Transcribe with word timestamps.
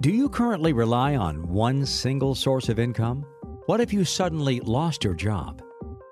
Do 0.00 0.12
you 0.12 0.28
currently 0.28 0.72
rely 0.72 1.16
on 1.16 1.48
one 1.48 1.84
single 1.84 2.34
source 2.34 2.68
of 2.68 2.78
income? 2.78 3.26
What 3.66 3.80
if 3.80 3.92
you 3.92 4.04
suddenly 4.04 4.60
lost 4.60 5.04
your 5.04 5.14
job? 5.14 5.60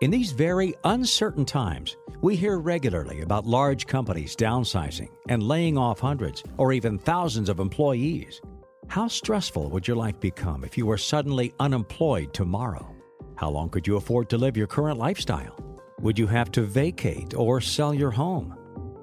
In 0.00 0.10
these 0.10 0.32
very 0.32 0.74
uncertain 0.84 1.44
times, 1.44 1.96
we 2.20 2.36
hear 2.36 2.58
regularly 2.58 3.22
about 3.22 3.46
large 3.46 3.86
companies 3.86 4.34
downsizing 4.34 5.08
and 5.28 5.42
laying 5.42 5.78
off 5.78 6.00
hundreds 6.00 6.42
or 6.58 6.72
even 6.72 6.98
thousands 6.98 7.48
of 7.48 7.60
employees. 7.60 8.40
How 8.88 9.08
stressful 9.08 9.70
would 9.70 9.86
your 9.86 9.96
life 9.96 10.18
become 10.20 10.64
if 10.64 10.76
you 10.76 10.84
were 10.84 10.98
suddenly 10.98 11.54
unemployed 11.60 12.34
tomorrow? 12.34 12.94
How 13.36 13.50
long 13.50 13.70
could 13.70 13.86
you 13.86 13.96
afford 13.96 14.28
to 14.30 14.36
live 14.38 14.56
your 14.56 14.66
current 14.66 14.98
lifestyle? 14.98 15.56
Would 16.00 16.18
you 16.18 16.26
have 16.26 16.50
to 16.52 16.62
vacate 16.62 17.34
or 17.34 17.60
sell 17.60 17.94
your 17.94 18.10
home? 18.10 18.56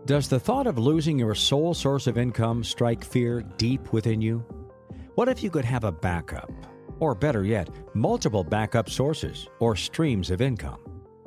Does 0.06 0.28
the 0.28 0.38
thought 0.38 0.68
of 0.68 0.78
losing 0.78 1.18
your 1.18 1.34
sole 1.34 1.74
source 1.74 2.08
of 2.08 2.18
income 2.18 2.62
strike 2.66 3.06
fear 3.06 3.42
deep 3.56 3.94
within 3.94 4.20
you? 4.20 4.40
What 5.16 5.30
if 5.30 5.42
you 5.42 5.50
could 5.50 5.64
have 5.64 5.86
a 5.86 5.94
backup? 5.94 6.52
Or 7.00 7.16
better 7.16 7.46
yet, 7.46 7.70
multiple 7.96 8.44
backup 8.44 8.90
sources 8.90 9.48
or 9.62 9.78
streams 9.78 10.30
of 10.30 10.42
income? 10.42 10.82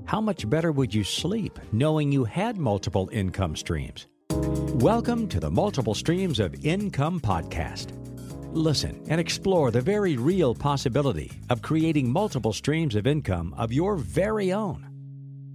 How 0.04 0.20
much 0.20 0.50
better 0.50 0.72
would 0.72 0.94
you 0.94 1.04
sleep 1.04 1.58
knowing 1.72 2.12
you 2.12 2.24
had 2.24 2.58
multiple 2.58 3.08
income 3.12 3.56
streams? 3.56 4.08
Welcome 4.28 5.26
to 5.28 5.40
the 5.40 5.50
Multiple 5.50 5.94
Streams 5.94 6.38
of 6.38 6.62
Income 6.62 7.20
podcast. 7.20 7.92
Listen 8.54 9.02
and 9.08 9.18
explore 9.18 9.70
the 9.70 9.80
very 9.80 10.18
real 10.18 10.54
possibility 10.54 11.32
of 11.48 11.62
creating 11.62 12.12
multiple 12.12 12.52
streams 12.52 12.94
of 12.94 13.06
income 13.06 13.54
of 13.56 13.72
your 13.72 13.96
very 13.96 14.52
own. 14.52 14.86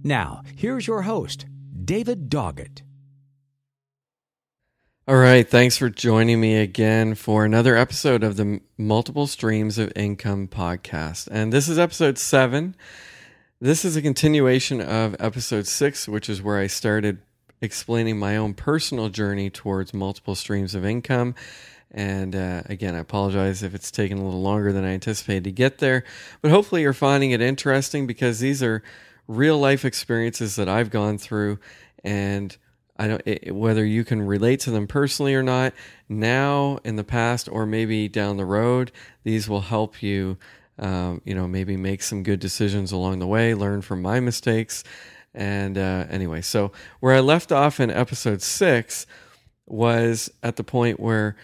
Now, 0.02 0.42
here's 0.56 0.88
your 0.88 1.02
host, 1.02 1.46
David 1.84 2.28
Doggett. 2.28 2.82
All 5.08 5.16
right. 5.16 5.48
Thanks 5.48 5.76
for 5.76 5.90
joining 5.90 6.40
me 6.40 6.54
again 6.58 7.16
for 7.16 7.44
another 7.44 7.76
episode 7.76 8.22
of 8.22 8.36
the 8.36 8.60
Multiple 8.78 9.26
Streams 9.26 9.76
of 9.76 9.90
Income 9.96 10.46
podcast. 10.46 11.26
And 11.28 11.52
this 11.52 11.66
is 11.66 11.76
episode 11.76 12.18
seven. 12.18 12.76
This 13.60 13.84
is 13.84 13.96
a 13.96 14.00
continuation 14.00 14.80
of 14.80 15.16
episode 15.18 15.66
six, 15.66 16.06
which 16.06 16.28
is 16.28 16.40
where 16.40 16.56
I 16.56 16.68
started 16.68 17.18
explaining 17.60 18.20
my 18.20 18.36
own 18.36 18.54
personal 18.54 19.08
journey 19.08 19.50
towards 19.50 19.92
multiple 19.92 20.36
streams 20.36 20.72
of 20.72 20.86
income. 20.86 21.34
And 21.90 22.36
uh, 22.36 22.62
again, 22.66 22.94
I 22.94 23.00
apologize 23.00 23.64
if 23.64 23.74
it's 23.74 23.90
taken 23.90 24.18
a 24.18 24.24
little 24.24 24.40
longer 24.40 24.72
than 24.72 24.84
I 24.84 24.90
anticipated 24.90 25.42
to 25.42 25.50
get 25.50 25.78
there, 25.78 26.04
but 26.42 26.52
hopefully 26.52 26.82
you're 26.82 26.92
finding 26.92 27.32
it 27.32 27.40
interesting 27.40 28.06
because 28.06 28.38
these 28.38 28.62
are 28.62 28.84
real 29.26 29.58
life 29.58 29.84
experiences 29.84 30.54
that 30.54 30.68
I've 30.68 30.90
gone 30.90 31.18
through 31.18 31.58
and 32.04 32.56
I 32.96 33.08
don't 33.08 33.22
it, 33.26 33.54
whether 33.54 33.84
you 33.84 34.04
can 34.04 34.22
relate 34.22 34.60
to 34.60 34.70
them 34.70 34.86
personally 34.86 35.34
or 35.34 35.42
not. 35.42 35.72
Now, 36.08 36.78
in 36.84 36.96
the 36.96 37.04
past, 37.04 37.48
or 37.50 37.66
maybe 37.66 38.08
down 38.08 38.36
the 38.36 38.44
road, 38.44 38.92
these 39.24 39.48
will 39.48 39.62
help 39.62 40.02
you. 40.02 40.36
Um, 40.78 41.20
you 41.24 41.34
know, 41.34 41.46
maybe 41.46 41.76
make 41.76 42.02
some 42.02 42.22
good 42.22 42.40
decisions 42.40 42.92
along 42.92 43.18
the 43.18 43.26
way. 43.26 43.54
Learn 43.54 43.82
from 43.82 44.02
my 44.02 44.20
mistakes. 44.20 44.82
And 45.34 45.78
uh, 45.78 46.06
anyway, 46.10 46.40
so 46.42 46.72
where 47.00 47.14
I 47.14 47.20
left 47.20 47.52
off 47.52 47.78
in 47.80 47.90
episode 47.90 48.42
six 48.42 49.06
was 49.66 50.30
at 50.42 50.56
the 50.56 50.64
point 50.64 51.00
where 51.00 51.36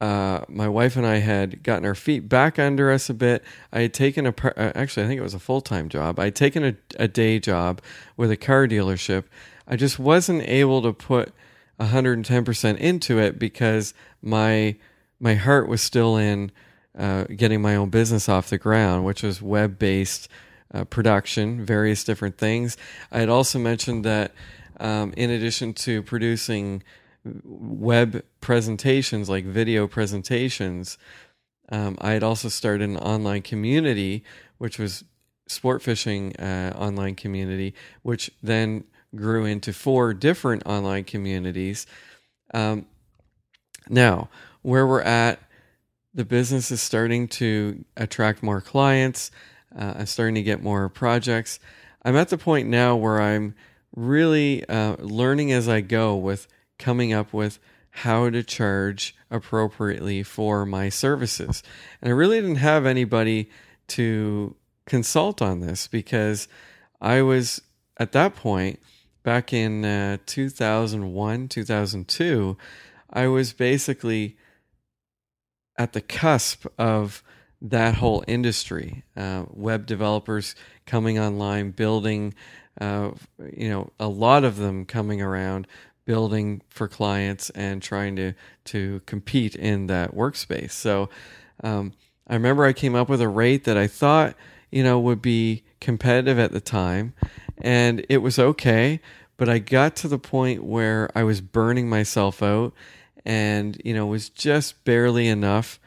uh, 0.00 0.40
my 0.48 0.68
wife 0.68 0.96
and 0.96 1.06
I 1.06 1.16
had 1.16 1.62
gotten 1.62 1.86
our 1.86 1.94
feet 1.94 2.28
back 2.28 2.58
under 2.58 2.90
us 2.90 3.08
a 3.08 3.14
bit. 3.14 3.42
I 3.72 3.80
had 3.80 3.94
taken 3.94 4.26
a, 4.26 4.34
uh, 4.44 4.72
actually, 4.74 5.04
I 5.04 5.08
think 5.08 5.18
it 5.18 5.22
was 5.22 5.34
a 5.34 5.38
full 5.38 5.60
time 5.60 5.88
job. 5.88 6.18
I 6.18 6.24
had 6.24 6.36
taken 6.36 6.64
a, 6.64 6.76
a 6.98 7.08
day 7.08 7.38
job 7.38 7.80
with 8.16 8.30
a 8.30 8.36
car 8.36 8.66
dealership 8.66 9.24
I 9.66 9.76
just 9.76 9.98
wasn't 9.98 10.42
able 10.42 10.82
to 10.82 10.92
put 10.92 11.32
110% 11.80 12.78
into 12.78 13.18
it 13.18 13.38
because 13.38 13.94
my 14.22 14.76
my 15.18 15.34
heart 15.34 15.66
was 15.66 15.80
still 15.80 16.16
in 16.16 16.52
uh, 16.96 17.24
getting 17.24 17.62
my 17.62 17.74
own 17.74 17.88
business 17.90 18.28
off 18.28 18.50
the 18.50 18.58
ground, 18.58 19.04
which 19.04 19.22
was 19.22 19.40
web 19.40 19.78
based 19.78 20.28
uh, 20.72 20.84
production, 20.84 21.64
various 21.64 22.04
different 22.04 22.38
things. 22.38 22.76
I 23.10 23.20
had 23.20 23.28
also 23.28 23.58
mentioned 23.58 24.04
that 24.04 24.32
um, 24.78 25.12
in 25.16 25.30
addition 25.30 25.72
to 25.74 26.02
producing 26.02 26.82
web 27.44 28.22
presentations 28.40 29.28
like 29.28 29.44
video 29.44 29.86
presentations, 29.86 30.98
um, 31.70 31.96
I 32.00 32.12
had 32.12 32.22
also 32.22 32.48
started 32.48 32.88
an 32.88 32.96
online 32.96 33.42
community, 33.42 34.22
which 34.58 34.78
was 34.78 35.04
sport 35.48 35.82
fishing 35.82 36.36
uh, 36.36 36.74
online 36.76 37.14
community, 37.14 37.74
which 38.02 38.30
then 38.42 38.84
grew 39.16 39.44
into 39.44 39.72
four 39.72 40.14
different 40.14 40.64
online 40.66 41.04
communities. 41.04 41.86
Um, 42.54 42.86
now, 43.88 44.28
where 44.62 44.86
we're 44.86 45.02
at, 45.02 45.40
the 46.14 46.24
business 46.24 46.70
is 46.70 46.80
starting 46.80 47.28
to 47.28 47.84
attract 47.96 48.42
more 48.42 48.60
clients. 48.60 49.30
Uh, 49.76 49.94
I'm 49.98 50.06
starting 50.06 50.36
to 50.36 50.42
get 50.42 50.62
more 50.62 50.88
projects. 50.88 51.60
I'm 52.02 52.16
at 52.16 52.28
the 52.28 52.38
point 52.38 52.68
now 52.68 52.96
where 52.96 53.20
I'm 53.20 53.54
really 53.94 54.66
uh, 54.68 54.96
learning 54.98 55.52
as 55.52 55.68
I 55.68 55.80
go 55.80 56.16
with 56.16 56.46
coming 56.78 57.12
up 57.12 57.32
with 57.32 57.58
how 57.90 58.28
to 58.28 58.42
charge 58.42 59.16
appropriately 59.30 60.22
for 60.22 60.66
my 60.66 60.88
services. 60.88 61.62
And 62.00 62.10
I 62.10 62.12
really 62.12 62.40
didn't 62.40 62.56
have 62.56 62.86
anybody 62.86 63.50
to 63.88 64.54
consult 64.84 65.40
on 65.40 65.60
this 65.60 65.86
because 65.86 66.48
I 67.00 67.22
was 67.22 67.60
at 67.98 68.12
that 68.12 68.36
point 68.36 68.80
back 69.26 69.52
in 69.52 69.84
uh, 69.84 70.18
2001, 70.26 71.48
2002, 71.48 72.56
I 73.12 73.26
was 73.26 73.52
basically 73.52 74.36
at 75.76 75.94
the 75.94 76.00
cusp 76.00 76.64
of 76.78 77.24
that 77.60 77.96
whole 77.96 78.22
industry. 78.28 79.02
Uh, 79.16 79.46
web 79.50 79.84
developers 79.84 80.54
coming 80.86 81.18
online, 81.18 81.72
building, 81.72 82.34
uh, 82.80 83.10
you 83.52 83.68
know, 83.68 83.90
a 83.98 84.06
lot 84.06 84.44
of 84.44 84.58
them 84.58 84.84
coming 84.84 85.20
around, 85.20 85.66
building 86.04 86.62
for 86.68 86.86
clients 86.86 87.50
and 87.50 87.82
trying 87.82 88.14
to 88.14 88.32
to 88.66 89.00
compete 89.06 89.56
in 89.56 89.88
that 89.88 90.14
workspace. 90.14 90.70
So 90.70 91.08
um, 91.64 91.94
I 92.28 92.34
remember 92.34 92.64
I 92.64 92.72
came 92.72 92.94
up 92.94 93.08
with 93.08 93.20
a 93.20 93.28
rate 93.28 93.64
that 93.64 93.76
I 93.76 93.88
thought, 93.88 94.36
you 94.70 94.84
know, 94.84 95.00
would 95.00 95.20
be 95.20 95.64
competitive 95.80 96.38
at 96.38 96.52
the 96.52 96.60
time, 96.60 97.12
and 97.58 98.04
it 98.08 98.18
was 98.18 98.38
okay. 98.38 99.00
But 99.36 99.48
I 99.48 99.58
got 99.58 99.96
to 99.96 100.08
the 100.08 100.18
point 100.18 100.64
where 100.64 101.10
I 101.14 101.22
was 101.22 101.40
burning 101.40 101.88
myself 101.88 102.42
out, 102.42 102.72
and 103.24 103.80
you 103.84 103.94
know, 103.94 104.06
was 104.06 104.28
just 104.28 104.84
barely 104.84 105.28
enough 105.28 105.78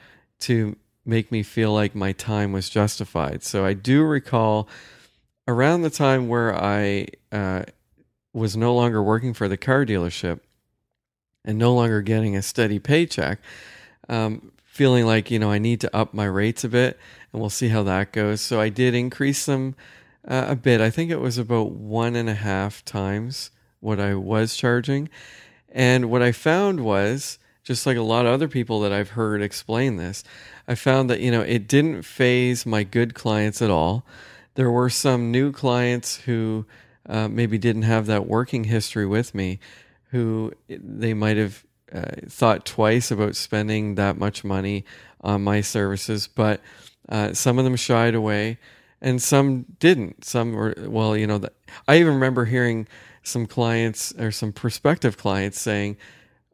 to 0.41 0.75
make 1.05 1.31
me 1.31 1.43
feel 1.43 1.73
like 1.73 1.95
my 1.95 2.11
time 2.11 2.51
was 2.51 2.69
justified. 2.69 3.43
So 3.43 3.65
I 3.65 3.73
do 3.73 4.03
recall 4.03 4.69
around 5.47 5.81
the 5.81 5.89
time 5.89 6.27
where 6.27 6.55
I 6.55 7.07
uh, 7.31 7.63
was 8.33 8.55
no 8.55 8.75
longer 8.75 9.01
working 9.01 9.33
for 9.33 9.47
the 9.47 9.57
car 9.57 9.85
dealership 9.85 10.39
and 11.43 11.57
no 11.57 11.73
longer 11.73 12.01
getting 12.01 12.35
a 12.35 12.41
steady 12.41 12.77
paycheck, 12.77 13.39
um, 14.07 14.51
feeling 14.63 15.05
like 15.05 15.31
you 15.31 15.39
know 15.39 15.51
I 15.51 15.57
need 15.57 15.81
to 15.81 15.95
up 15.95 16.13
my 16.13 16.25
rates 16.25 16.63
a 16.63 16.69
bit, 16.69 16.99
and 17.33 17.41
we'll 17.41 17.49
see 17.49 17.69
how 17.69 17.83
that 17.83 18.11
goes. 18.11 18.41
So 18.41 18.61
I 18.61 18.69
did 18.69 18.93
increase 18.93 19.45
them 19.45 19.75
uh, 20.27 20.45
a 20.49 20.55
bit. 20.55 20.81
I 20.81 20.89
think 20.89 21.11
it 21.11 21.19
was 21.19 21.37
about 21.37 21.71
one 21.71 22.15
and 22.15 22.29
a 22.29 22.35
half 22.35 22.83
times 22.85 23.51
what 23.79 23.99
I 23.99 24.15
was 24.15 24.55
charging. 24.55 25.09
And 25.71 26.09
what 26.09 26.21
I 26.21 26.31
found 26.31 26.81
was, 26.81 27.39
just 27.63 27.85
like 27.85 27.97
a 27.97 28.01
lot 28.01 28.25
of 28.25 28.33
other 28.33 28.47
people 28.47 28.79
that 28.81 28.91
I've 28.91 29.11
heard 29.11 29.41
explain 29.41 29.97
this, 29.97 30.23
I 30.67 30.75
found 30.75 31.09
that, 31.09 31.19
you 31.19 31.31
know, 31.31 31.41
it 31.41 31.67
didn't 31.67 32.01
phase 32.03 32.65
my 32.65 32.83
good 32.83 33.13
clients 33.13 33.61
at 33.61 33.69
all. 33.69 34.05
There 34.55 34.71
were 34.71 34.89
some 34.89 35.31
new 35.31 35.51
clients 35.51 36.17
who 36.17 36.65
uh, 37.07 37.27
maybe 37.27 37.57
didn't 37.57 37.83
have 37.83 38.07
that 38.07 38.27
working 38.27 38.65
history 38.65 39.05
with 39.05 39.33
me, 39.35 39.59
who 40.11 40.51
they 40.67 41.13
might 41.13 41.37
have 41.37 41.63
uh, 41.93 42.11
thought 42.27 42.65
twice 42.65 43.11
about 43.11 43.35
spending 43.35 43.95
that 43.95 44.17
much 44.17 44.43
money 44.43 44.85
on 45.21 45.43
my 45.43 45.61
services, 45.61 46.27
but 46.27 46.61
uh, 47.07 47.33
some 47.33 47.57
of 47.57 47.65
them 47.65 47.75
shied 47.75 48.15
away 48.15 48.57
and 49.01 49.21
some 49.21 49.65
didn't. 49.79 50.25
Some 50.25 50.53
were 50.53 50.73
well, 50.77 51.15
you 51.15 51.27
know. 51.27 51.37
The, 51.37 51.51
I 51.87 51.99
even 51.99 52.13
remember 52.13 52.45
hearing 52.45 52.87
some 53.23 53.45
clients 53.45 54.13
or 54.17 54.31
some 54.31 54.51
prospective 54.51 55.17
clients 55.17 55.59
saying, 55.59 55.97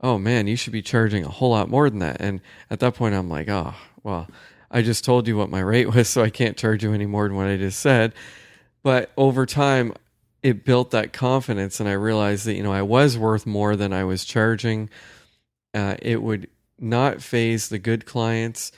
"Oh 0.01 0.18
man, 0.18 0.47
you 0.47 0.56
should 0.56 0.74
be 0.74 0.81
charging 0.81 1.24
a 1.24 1.30
whole 1.30 1.51
lot 1.51 1.69
more 1.69 1.89
than 1.89 2.00
that." 2.00 2.18
And 2.19 2.42
at 2.69 2.80
that 2.80 2.95
point, 2.95 3.15
I'm 3.15 3.30
like, 3.30 3.50
"Oh, 3.50 3.74
well, 4.03 4.27
I 4.71 4.81
just 4.81 5.03
told 5.03 5.27
you 5.27 5.38
what 5.38 5.50
my 5.50 5.59
rate 5.59 5.88
was, 5.95 6.09
so 6.09 6.24
I 6.24 6.30
can't 6.30 6.57
charge 6.57 6.83
you 6.83 6.94
any 6.94 7.06
more 7.06 7.27
than 7.27 7.38
what 7.38 7.47
I 7.47 7.57
just 7.57 7.80
said." 7.80 8.13
But 8.83 9.12
over 9.18 9.45
time, 9.45 9.94
it 10.44 10.63
built 10.63 10.92
that 10.92 11.12
confidence, 11.12 11.80
and 11.80 11.89
I 11.89 11.94
realized 11.94 12.45
that 12.45 12.56
you 12.56 12.63
know 12.63 12.74
I 12.74 12.83
was 12.83 13.18
worth 13.18 13.45
more 13.45 13.75
than 13.75 13.94
I 13.94 14.03
was 14.03 14.25
charging. 14.25 14.89
Uh, 15.74 15.95
it 16.01 16.21
would 16.21 16.47
not 16.80 17.21
phase 17.21 17.69
the 17.69 17.80
good 17.80 18.06
clients 18.06 18.71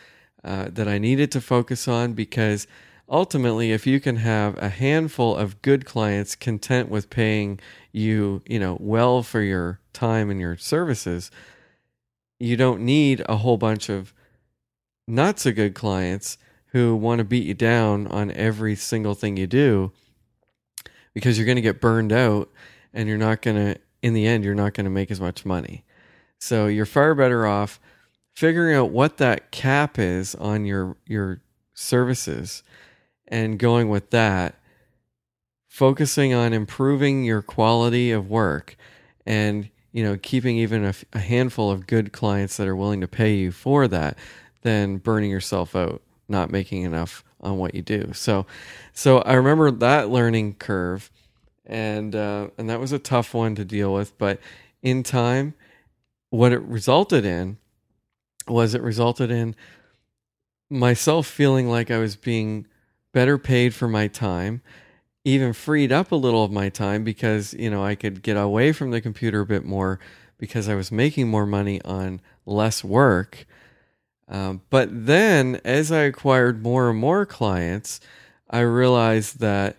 uh, 0.44 0.70
that 0.72 0.88
I 0.88 0.98
needed 0.98 1.32
to 1.34 1.42
focus 1.42 1.88
on 1.88 2.14
because 2.14 2.68
ultimately, 3.10 3.72
if 3.72 3.88
you 3.88 4.00
can 4.00 4.18
have 4.18 4.58
a 4.58 4.70
handful 4.70 5.36
of 5.36 5.62
good 5.62 5.86
clients 5.86 6.36
content 6.36 6.90
with 6.90 7.10
paying 7.10 7.60
you, 7.92 8.42
you 8.46 8.60
know, 8.60 8.78
well 8.80 9.24
for 9.24 9.42
your 9.42 9.80
time 9.94 10.30
and 10.30 10.40
your 10.40 10.58
services, 10.58 11.32
you 12.40 12.56
don't 12.56 12.82
need 12.82 13.24
a 13.28 13.38
whole 13.38 13.58
bunch 13.58 13.90
of 13.90 14.14
not 15.08 15.40
so 15.40 15.52
good 15.52 15.74
clients 15.74 16.38
who 16.68 16.96
want 16.96 17.20
to 17.20 17.26
beat 17.26 17.46
you 17.46 17.54
down 17.54 18.08
on 18.08 18.32
every 18.32 18.76
single 18.76 19.16
thing 19.16 19.38
you 19.38 19.48
do 19.48 19.92
because 21.14 21.38
you're 21.38 21.46
going 21.46 21.56
to 21.56 21.62
get 21.62 21.82
burned 21.82 22.12
out 22.12 22.52
and 22.94 23.08
you're 23.08 23.18
not 23.18 23.42
going 23.42 23.56
to 23.56 23.80
in 24.04 24.14
the 24.14 24.28
end 24.28 24.44
you're 24.44 24.54
not 24.54 24.74
going 24.74 24.84
to 24.84 24.92
make 24.92 25.10
as 25.10 25.20
much 25.20 25.46
money. 25.46 25.84
So 26.40 26.68
you're 26.68 26.86
far 26.86 27.16
better 27.16 27.48
off 27.48 27.80
figuring 28.36 28.76
out 28.76 28.92
what 28.92 29.18
that 29.18 29.50
cap 29.50 29.98
is 29.98 30.36
on 30.36 30.66
your 30.66 30.98
your 31.08 31.42
services 31.74 32.62
and 33.28 33.60
going 33.60 33.90
with 33.90 34.10
that 34.12 34.56
focusing 35.68 36.34
on 36.34 36.54
improving 36.54 37.24
your 37.24 37.42
quality 37.42 38.12
of 38.12 38.30
work 38.30 38.76
and 39.26 39.70
you 39.92 40.04
know 40.04 40.18
keeping 40.18 40.58
even 40.58 40.84
a, 40.86 40.94
a, 41.14 41.20
handful 41.20 41.70
of 41.70 41.86
good 41.86 42.12
clients 42.12 42.58
that 42.58 42.68
are 42.68 42.76
willing 42.76 43.02
to 43.02 43.08
pay 43.08 43.36
you 43.36 43.52
for 43.52 43.88
that 43.88 44.18
than 44.62 44.98
burning 44.98 45.30
yourself 45.30 45.76
out 45.76 46.02
not 46.28 46.52
making 46.52 46.84
enough 46.84 47.24
on 47.40 47.58
what 47.58 47.76
you 47.76 47.82
do. 47.82 48.12
So 48.14 48.46
so 48.94 49.20
i 49.20 49.34
remember 49.34 49.70
that 49.70 50.10
learning 50.10 50.56
curve 50.56 51.12
and 51.66 52.16
uh, 52.16 52.48
and 52.58 52.70
that 52.70 52.80
was 52.80 52.92
a 52.92 53.00
tough 53.00 53.34
one 53.34 53.54
to 53.56 53.66
deal 53.66 53.94
with 53.94 54.18
but 54.18 54.40
in 54.82 55.04
time 55.04 55.54
what 56.30 56.52
it 56.52 56.62
resulted 56.62 57.26
in 57.26 57.58
was 58.48 58.74
it 58.74 58.82
resulted 58.82 59.30
in 59.30 59.56
myself 60.70 61.28
feeling 61.28 61.70
like 61.70 61.92
i 61.92 61.98
was 61.98 62.16
being 62.16 62.66
better 63.14 63.38
paid 63.38 63.74
for 63.74 63.88
my 63.88 64.08
time, 64.08 64.62
even 65.24 65.54
freed 65.54 65.92
up 65.92 66.12
a 66.12 66.16
little 66.16 66.44
of 66.44 66.52
my 66.52 66.70
time 66.70 67.04
because, 67.04 67.54
you 67.54 67.70
know, 67.70 67.84
I 67.84 67.96
could 67.96 68.22
get 68.22 68.38
away 68.38 68.72
from 68.72 68.92
the 68.92 69.02
computer 69.02 69.42
a 69.42 69.46
bit 69.46 69.66
more 69.66 70.00
because 70.38 70.70
I 70.70 70.76
was 70.76 70.92
making 70.92 71.28
more 71.28 71.46
money 71.46 71.82
on 71.84 72.22
less 72.46 72.84
work. 72.84 73.46
Um, 74.30 74.62
but 74.70 74.90
then 74.92 75.60
as 75.64 75.92
I 75.92 76.02
acquired 76.02 76.62
more 76.62 76.90
and 76.90 77.00
more 77.00 77.26
clients, 77.26 78.00
I 78.50 78.60
realized 78.60 79.40
that 79.40 79.78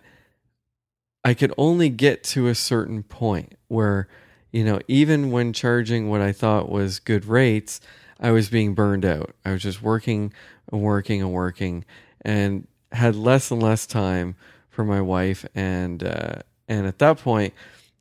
I 1.23 1.33
could 1.33 1.53
only 1.57 1.89
get 1.89 2.23
to 2.25 2.47
a 2.47 2.55
certain 2.55 3.03
point 3.03 3.55
where, 3.67 4.07
you 4.51 4.63
know, 4.63 4.79
even 4.87 5.31
when 5.31 5.53
charging 5.53 6.09
what 6.09 6.21
I 6.21 6.31
thought 6.31 6.69
was 6.69 6.99
good 6.99 7.25
rates, 7.25 7.81
I 8.19 8.31
was 8.31 8.49
being 8.49 8.73
burned 8.73 9.05
out. 9.05 9.35
I 9.45 9.51
was 9.51 9.61
just 9.61 9.81
working 9.81 10.33
and 10.71 10.81
working 10.81 11.21
and 11.21 11.31
working. 11.31 11.85
And 12.21 12.67
had 12.91 13.15
less 13.15 13.51
and 13.51 13.61
less 13.61 13.85
time 13.85 14.35
for 14.69 14.83
my 14.83 15.01
wife, 15.01 15.45
and 15.55 16.03
uh, 16.03 16.35
and 16.67 16.87
at 16.87 16.99
that 16.99 17.19
point, 17.19 17.53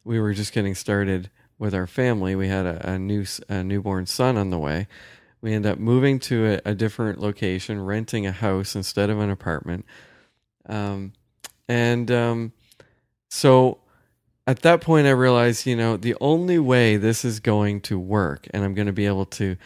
we 0.05 0.20
were 0.20 0.35
just 0.35 0.52
getting 0.52 0.75
started 0.75 1.31
with 1.58 1.75
our 1.75 1.87
family. 1.87 2.35
We 2.35 2.49
had 2.49 2.67
a, 2.67 2.93
a 2.93 2.99
new 2.99 3.25
a 3.49 3.64
newborn 3.64 4.06
son 4.06 4.37
on 4.37 4.50
the 4.50 4.58
way. 4.58 4.87
We 5.40 5.55
ended 5.55 5.73
up 5.73 5.79
moving 5.79 6.19
to 6.20 6.61
a, 6.64 6.70
a 6.70 6.75
different 6.75 7.20
location, 7.20 7.85
renting 7.85 8.26
a 8.26 8.32
house 8.32 8.75
instead 8.75 9.11
of 9.11 9.19
an 9.20 9.31
apartment, 9.31 9.85
um, 10.67 11.12
and 11.69 12.11
um, 12.11 12.52
so 13.29 13.79
at 14.46 14.62
that 14.62 14.81
point, 14.81 15.06
I 15.06 15.11
realized, 15.11 15.67
you 15.67 15.76
know, 15.76 15.99
the 15.99 16.17
only 16.23 16.58
way 16.58 16.96
this 16.96 17.23
is 17.23 17.38
going 17.38 17.82
to 17.82 17.99
work, 17.99 18.49
and 18.55 18.64
I'm 18.64 18.73
going 18.73 18.87
to 18.87 18.94
be 18.94 19.05
able 19.05 19.26
to 19.26 19.56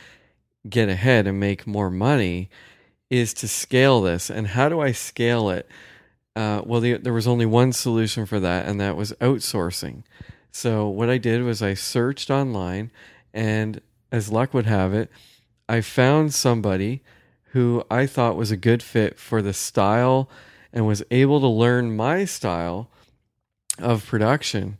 get 0.68 0.88
ahead 0.88 1.28
and 1.28 1.38
make 1.38 1.66
more 1.68 1.88
money 1.88 2.50
is 3.12 3.34
to 3.34 3.46
scale 3.46 4.00
this. 4.00 4.30
And 4.30 4.46
how 4.46 4.70
do 4.70 4.80
I 4.80 4.92
scale 4.92 5.50
it? 5.50 5.68
Uh, 6.34 6.62
well, 6.64 6.80
the, 6.80 6.94
there 6.94 7.12
was 7.12 7.28
only 7.28 7.44
one 7.44 7.74
solution 7.74 8.24
for 8.24 8.40
that, 8.40 8.66
and 8.66 8.80
that 8.80 8.96
was 8.96 9.12
outsourcing. 9.20 10.02
So, 10.50 10.88
what 10.88 11.10
I 11.10 11.18
did 11.18 11.42
was 11.42 11.60
I 11.62 11.74
searched 11.74 12.30
online, 12.30 12.90
and 13.34 13.82
as 14.10 14.32
luck 14.32 14.54
would 14.54 14.64
have 14.64 14.94
it, 14.94 15.10
I 15.68 15.82
found 15.82 16.32
somebody 16.32 17.02
who 17.50 17.84
I 17.90 18.06
thought 18.06 18.36
was 18.36 18.50
a 18.50 18.56
good 18.56 18.82
fit 18.82 19.18
for 19.18 19.42
the 19.42 19.52
style 19.52 20.30
and 20.72 20.86
was 20.86 21.02
able 21.10 21.40
to 21.40 21.46
learn 21.46 21.94
my 21.94 22.24
style 22.24 22.88
of 23.78 24.06
production. 24.06 24.78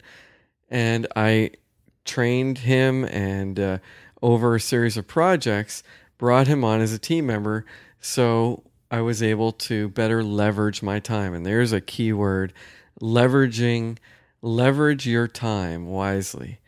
And 0.70 1.06
I 1.14 1.50
trained 2.06 2.58
him 2.58 3.04
and 3.04 3.60
uh, 3.60 3.78
over 4.22 4.54
a 4.54 4.60
series 4.60 4.96
of 4.96 5.06
projects, 5.06 5.82
brought 6.16 6.46
him 6.46 6.64
on 6.64 6.80
as 6.80 6.94
a 6.94 6.98
team 6.98 7.26
member 7.26 7.66
so 8.02 8.64
I 8.90 9.00
was 9.00 9.22
able 9.22 9.52
to 9.52 9.88
better 9.88 10.22
leverage 10.22 10.82
my 10.82 10.98
time. 10.98 11.32
And 11.32 11.46
there's 11.46 11.72
a 11.72 11.80
key 11.80 12.12
word 12.12 12.52
leveraging, 13.00 13.96
leverage 14.42 15.06
your 15.06 15.26
time 15.26 15.86
wisely. 15.86 16.58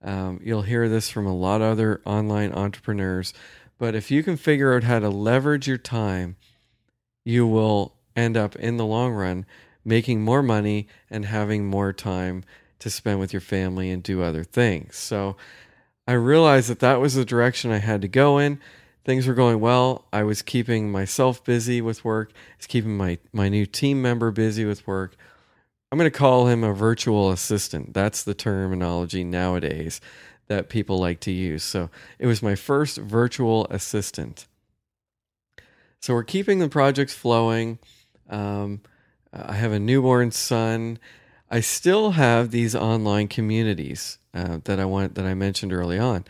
Um, 0.00 0.38
you'll 0.44 0.62
hear 0.62 0.88
this 0.88 1.10
from 1.10 1.26
a 1.26 1.34
lot 1.34 1.62
of 1.62 1.72
other 1.72 2.00
online 2.04 2.52
entrepreneurs. 2.52 3.34
But 3.78 3.94
if 3.94 4.10
you 4.10 4.22
can 4.22 4.36
figure 4.36 4.74
out 4.74 4.84
how 4.84 5.00
to 5.00 5.08
leverage 5.08 5.66
your 5.66 5.78
time, 5.78 6.36
you 7.24 7.46
will 7.46 7.96
end 8.14 8.36
up 8.36 8.54
in 8.56 8.76
the 8.76 8.86
long 8.86 9.12
run 9.12 9.46
making 9.84 10.22
more 10.22 10.42
money 10.42 10.86
and 11.10 11.24
having 11.24 11.66
more 11.66 11.92
time 11.92 12.44
to 12.78 12.90
spend 12.90 13.18
with 13.18 13.32
your 13.32 13.40
family 13.40 13.90
and 13.90 14.02
do 14.02 14.22
other 14.22 14.44
things. 14.44 14.96
So 14.96 15.36
I 16.06 16.12
realized 16.12 16.68
that 16.68 16.80
that 16.80 17.00
was 17.00 17.14
the 17.14 17.24
direction 17.24 17.70
I 17.70 17.78
had 17.78 18.02
to 18.02 18.08
go 18.08 18.38
in 18.38 18.60
things 19.04 19.26
were 19.26 19.34
going 19.34 19.60
well. 19.60 20.06
I 20.12 20.22
was 20.22 20.42
keeping 20.42 20.90
myself 20.90 21.44
busy 21.44 21.80
with 21.80 22.04
work. 22.04 22.32
I 22.34 22.56
was 22.58 22.66
keeping 22.66 22.96
my, 22.96 23.18
my 23.32 23.48
new 23.48 23.66
team 23.66 24.00
member 24.02 24.30
busy 24.30 24.64
with 24.64 24.86
work. 24.86 25.16
I'm 25.92 25.98
going 25.98 26.10
to 26.10 26.18
call 26.18 26.46
him 26.48 26.64
a 26.64 26.72
virtual 26.72 27.30
assistant. 27.30 27.94
That's 27.94 28.24
the 28.24 28.34
terminology 28.34 29.22
nowadays 29.22 30.00
that 30.48 30.68
people 30.68 30.98
like 30.98 31.20
to 31.20 31.30
use. 31.30 31.62
So 31.62 31.90
it 32.18 32.26
was 32.26 32.42
my 32.42 32.54
first 32.54 32.98
virtual 32.98 33.66
assistant. 33.66 34.46
So 36.00 36.14
we're 36.14 36.24
keeping 36.24 36.58
the 36.58 36.68
projects 36.68 37.14
flowing. 37.14 37.78
Um, 38.28 38.80
I 39.32 39.54
have 39.54 39.72
a 39.72 39.78
newborn 39.78 40.32
son. 40.32 40.98
I 41.50 41.60
still 41.60 42.12
have 42.12 42.50
these 42.50 42.74
online 42.74 43.28
communities 43.28 44.18
uh, 44.34 44.58
that 44.64 44.80
I 44.80 44.84
want 44.84 45.14
that 45.14 45.24
I 45.24 45.34
mentioned 45.34 45.72
early 45.72 45.98
on. 45.98 46.24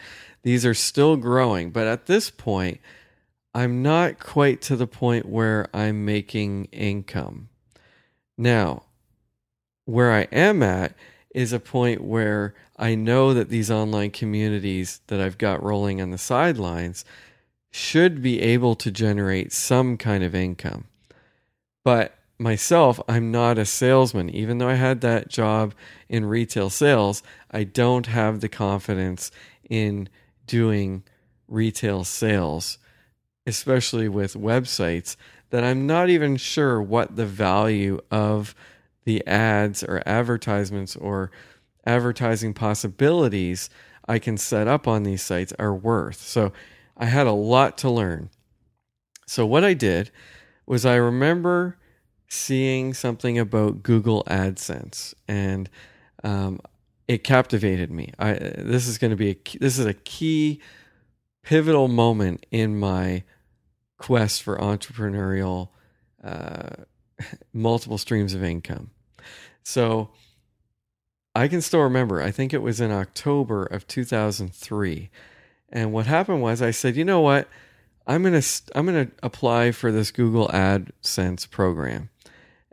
These 0.44 0.64
are 0.66 0.74
still 0.74 1.16
growing, 1.16 1.70
but 1.70 1.86
at 1.86 2.06
this 2.06 2.30
point, 2.30 2.80
I'm 3.54 3.82
not 3.82 4.18
quite 4.18 4.60
to 4.62 4.76
the 4.76 4.86
point 4.86 5.26
where 5.26 5.68
I'm 5.74 6.04
making 6.04 6.66
income. 6.66 7.48
Now, 8.36 8.84
where 9.86 10.12
I 10.12 10.22
am 10.30 10.62
at 10.62 10.94
is 11.34 11.52
a 11.52 11.60
point 11.60 12.02
where 12.02 12.54
I 12.76 12.94
know 12.94 13.32
that 13.32 13.48
these 13.48 13.70
online 13.70 14.10
communities 14.10 15.00
that 15.06 15.20
I've 15.20 15.38
got 15.38 15.62
rolling 15.62 16.00
on 16.00 16.10
the 16.10 16.18
sidelines 16.18 17.04
should 17.70 18.22
be 18.22 18.40
able 18.40 18.74
to 18.76 18.90
generate 18.90 19.52
some 19.52 19.96
kind 19.96 20.22
of 20.22 20.34
income. 20.34 20.84
But 21.84 22.18
myself, 22.38 23.00
I'm 23.08 23.30
not 23.30 23.58
a 23.58 23.64
salesman. 23.64 24.28
Even 24.30 24.58
though 24.58 24.68
I 24.68 24.74
had 24.74 25.00
that 25.00 25.28
job 25.28 25.74
in 26.08 26.26
retail 26.26 26.70
sales, 26.70 27.22
I 27.50 27.64
don't 27.64 28.06
have 28.06 28.40
the 28.40 28.48
confidence 28.48 29.30
in 29.70 30.08
doing 30.46 31.04
retail 31.48 32.04
sales, 32.04 32.78
especially 33.46 34.08
with 34.08 34.34
websites, 34.34 35.16
that 35.50 35.64
I'm 35.64 35.86
not 35.86 36.08
even 36.08 36.36
sure 36.36 36.80
what 36.82 37.16
the 37.16 37.26
value 37.26 38.00
of 38.10 38.54
the 39.04 39.26
ads 39.26 39.82
or 39.82 40.02
advertisements 40.06 40.96
or 40.96 41.30
advertising 41.86 42.54
possibilities 42.54 43.70
I 44.06 44.18
can 44.18 44.36
set 44.36 44.68
up 44.68 44.86
on 44.86 45.02
these 45.02 45.22
sites 45.22 45.52
are 45.58 45.74
worth. 45.74 46.20
So 46.20 46.52
I 46.96 47.06
had 47.06 47.26
a 47.26 47.32
lot 47.32 47.78
to 47.78 47.90
learn. 47.90 48.30
So 49.26 49.46
what 49.46 49.64
I 49.64 49.74
did 49.74 50.10
was 50.66 50.84
I 50.84 50.96
remember 50.96 51.78
seeing 52.28 52.94
something 52.94 53.38
about 53.38 53.82
Google 53.82 54.24
AdSense 54.24 55.14
and 55.28 55.70
um, 56.22 56.60
it 57.06 57.24
captivated 57.24 57.90
me. 57.90 58.12
I 58.18 58.32
this 58.34 58.86
is 58.86 58.98
going 58.98 59.10
to 59.10 59.16
be 59.16 59.30
a 59.30 59.58
this 59.58 59.78
is 59.78 59.86
a 59.86 59.94
key 59.94 60.60
pivotal 61.42 61.88
moment 61.88 62.46
in 62.50 62.78
my 62.78 63.24
quest 63.98 64.42
for 64.42 64.56
entrepreneurial 64.58 65.68
uh, 66.22 66.70
multiple 67.52 67.98
streams 67.98 68.34
of 68.34 68.42
income. 68.42 68.90
So 69.62 70.10
I 71.34 71.48
can 71.48 71.60
still 71.60 71.80
remember. 71.80 72.22
I 72.22 72.30
think 72.30 72.52
it 72.52 72.62
was 72.62 72.80
in 72.80 72.90
October 72.90 73.64
of 73.64 73.86
2003. 73.86 75.10
And 75.70 75.92
what 75.92 76.06
happened 76.06 76.42
was 76.42 76.62
I 76.62 76.70
said, 76.70 76.96
"You 76.96 77.04
know 77.04 77.20
what? 77.20 77.48
I'm 78.06 78.22
going 78.22 78.40
to 78.40 78.62
I'm 78.74 78.86
going 78.86 79.06
to 79.06 79.12
apply 79.22 79.72
for 79.72 79.90
this 79.90 80.10
Google 80.10 80.48
AdSense 80.48 81.48
program. 81.50 82.10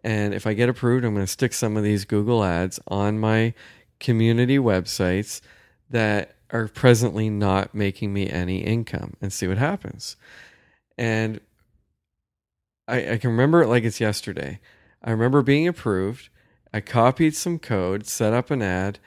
And 0.03 0.33
if 0.33 0.47
I 0.47 0.53
get 0.53 0.69
approved, 0.69 1.05
I'm 1.05 1.13
going 1.13 1.25
to 1.25 1.31
stick 1.31 1.53
some 1.53 1.77
of 1.77 1.83
these 1.83 2.05
Google 2.05 2.43
ads 2.43 2.79
on 2.88 3.19
my 3.19 3.53
community 4.01 4.58
websites 4.58 5.39
that 5.89 6.36
are 6.50 6.67
presently 6.67 7.29
not 7.29 7.74
making 7.74 8.12
me 8.12 8.29
any 8.29 8.60
income 8.60 9.13
and 9.22 9.31
see 9.31 9.48
what 9.48 9.58
happens. 9.58 10.17
And 10.98 11.39
I, 12.88 13.13
I 13.13 13.17
can 13.17 13.29
remember 13.29 13.62
it 13.62 13.67
like 13.67 13.86
it's 13.86 14.01
yesterday. 14.01 14.60
I 15.01 15.12
remember 15.12 15.41
being 15.41 15.67
approved. 15.67 16.29
I 16.74 16.81
copied 16.81 17.36
some 17.36 17.58
code, 17.58 18.05
set 18.05 18.34
up 18.34 18.51
an 18.51 18.62
ad, 18.62 19.00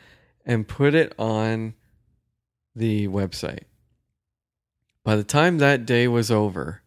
and 0.47 0.69
put 0.69 0.95
it 0.95 1.15
on 1.19 1.75
the 2.75 3.09
website. 3.09 3.65
By 5.05 5.17
the 5.17 5.25
time 5.25 5.59
that 5.59 5.85
day 5.85 6.09
was 6.09 6.31
over, 6.31 6.83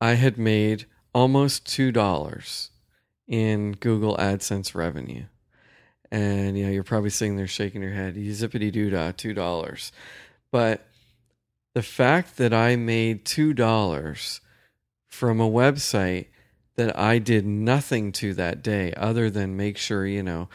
I 0.00 0.14
had 0.14 0.36
made 0.36 0.86
almost 1.14 1.64
$2 1.66 2.70
in 3.26 3.72
Google 3.72 4.16
AdSense 4.16 4.74
revenue. 4.74 5.24
And 6.14 6.56
you 6.56 6.64
know, 6.64 6.70
you're 6.70 6.84
probably 6.84 7.10
sitting 7.10 7.34
there 7.34 7.48
shaking 7.48 7.82
your 7.82 7.90
head, 7.90 8.14
zippity 8.14 8.70
doo 8.70 8.88
dah, 8.88 9.10
$2. 9.10 9.90
But 10.52 10.86
the 11.74 11.82
fact 11.82 12.36
that 12.36 12.54
I 12.54 12.76
made 12.76 13.24
$2 13.24 14.40
from 15.08 15.40
a 15.40 15.50
website 15.50 16.26
that 16.76 16.96
I 16.96 17.18
did 17.18 17.44
nothing 17.44 18.12
to 18.12 18.32
that 18.34 18.62
day 18.62 18.92
other 18.96 19.28
than 19.28 19.56
make 19.56 19.76
sure, 19.76 20.06
you 20.06 20.22
know, 20.22 20.48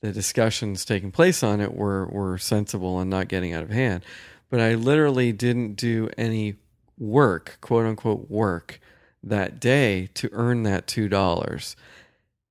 the 0.00 0.10
discussions 0.10 0.84
taking 0.84 1.12
place 1.12 1.44
on 1.44 1.60
it 1.60 1.76
were, 1.76 2.06
were 2.06 2.36
sensible 2.36 2.98
and 2.98 3.08
not 3.08 3.28
getting 3.28 3.52
out 3.52 3.62
of 3.62 3.70
hand. 3.70 4.04
But 4.50 4.58
I 4.58 4.74
literally 4.74 5.30
didn't 5.30 5.74
do 5.74 6.10
any 6.18 6.56
work, 6.98 7.58
quote 7.60 7.86
unquote 7.86 8.28
work, 8.28 8.80
that 9.22 9.60
day 9.60 10.08
to 10.14 10.28
earn 10.32 10.64
that 10.64 10.88
$2 10.88 11.76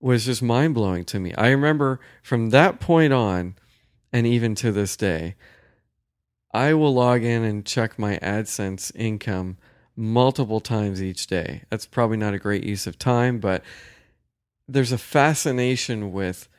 was 0.04 0.26
just 0.26 0.44
mind 0.44 0.74
blowing 0.74 1.06
to 1.06 1.18
me. 1.18 1.34
I 1.36 1.50
remember 1.50 1.98
from 2.22 2.50
that 2.50 2.82
point 2.82 3.14
on, 3.14 3.56
and 4.12 4.28
even 4.28 4.54
to 4.56 4.74
this 4.74 4.98
day, 4.98 5.36
I 6.54 6.74
will 6.74 6.94
log 6.94 7.24
in 7.24 7.44
and 7.44 7.66
check 7.66 7.98
my 7.98 8.18
AdSense 8.18 8.92
income 8.96 9.58
multiple 9.96 10.60
times 10.60 11.02
each 11.02 11.28
day. 11.28 11.64
That's 11.70 11.86
probably 11.86 12.18
not 12.18 12.34
a 12.34 12.40
great 12.40 12.66
use 12.66 12.86
of 12.86 13.00
time, 13.00 13.40
but 13.40 13.64
there's 14.68 14.92
a 14.92 14.98
fascination 14.98 16.12
with 16.12 16.50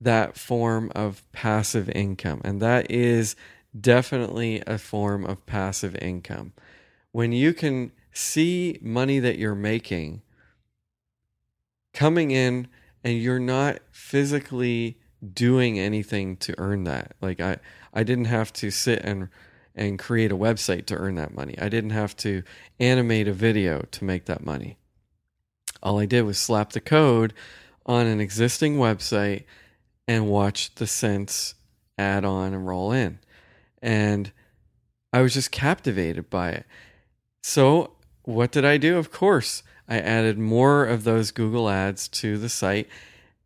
that 0.00 0.38
form 0.38 0.90
of 0.94 1.30
passive 1.30 1.90
income. 1.90 2.40
And 2.42 2.62
that 2.62 2.90
is 2.90 3.36
definitely 3.78 4.62
a 4.66 4.78
form 4.78 5.26
of 5.26 5.44
passive 5.44 5.94
income. 5.96 6.54
When 7.12 7.32
you 7.32 7.52
can 7.52 7.92
see 8.12 8.78
money 8.80 9.18
that 9.18 9.36
you're 9.38 9.54
making 9.54 10.22
coming 11.92 12.30
in 12.30 12.68
and 13.04 13.18
you're 13.18 13.38
not 13.38 13.78
physically 13.90 14.98
doing 15.32 15.78
anything 15.78 16.36
to 16.38 16.54
earn 16.58 16.84
that. 16.84 17.14
Like 17.20 17.40
I 17.40 17.58
I 17.92 18.02
didn't 18.02 18.26
have 18.26 18.52
to 18.54 18.70
sit 18.70 19.00
and 19.02 19.28
and 19.74 19.98
create 19.98 20.32
a 20.32 20.36
website 20.36 20.86
to 20.86 20.96
earn 20.96 21.14
that 21.16 21.34
money. 21.34 21.56
I 21.58 21.68
didn't 21.68 21.90
have 21.90 22.16
to 22.18 22.42
animate 22.80 23.28
a 23.28 23.32
video 23.32 23.82
to 23.92 24.04
make 24.04 24.24
that 24.26 24.44
money. 24.44 24.76
All 25.82 26.00
I 26.00 26.06
did 26.06 26.22
was 26.22 26.38
slap 26.38 26.72
the 26.72 26.80
code 26.80 27.32
on 27.86 28.06
an 28.06 28.20
existing 28.20 28.76
website 28.76 29.44
and 30.08 30.28
watch 30.28 30.74
the 30.74 30.86
cents 30.86 31.54
add 31.96 32.24
on 32.24 32.54
and 32.54 32.66
roll 32.66 32.90
in. 32.90 33.20
And 33.80 34.32
I 35.12 35.22
was 35.22 35.34
just 35.34 35.52
captivated 35.52 36.28
by 36.28 36.50
it. 36.50 36.66
So, 37.42 37.92
what 38.22 38.50
did 38.50 38.64
I 38.64 38.76
do? 38.76 38.98
Of 38.98 39.10
course, 39.10 39.62
I 39.88 39.98
added 39.98 40.38
more 40.38 40.84
of 40.84 41.04
those 41.04 41.30
Google 41.30 41.68
ads 41.68 42.08
to 42.08 42.36
the 42.36 42.48
site, 42.48 42.88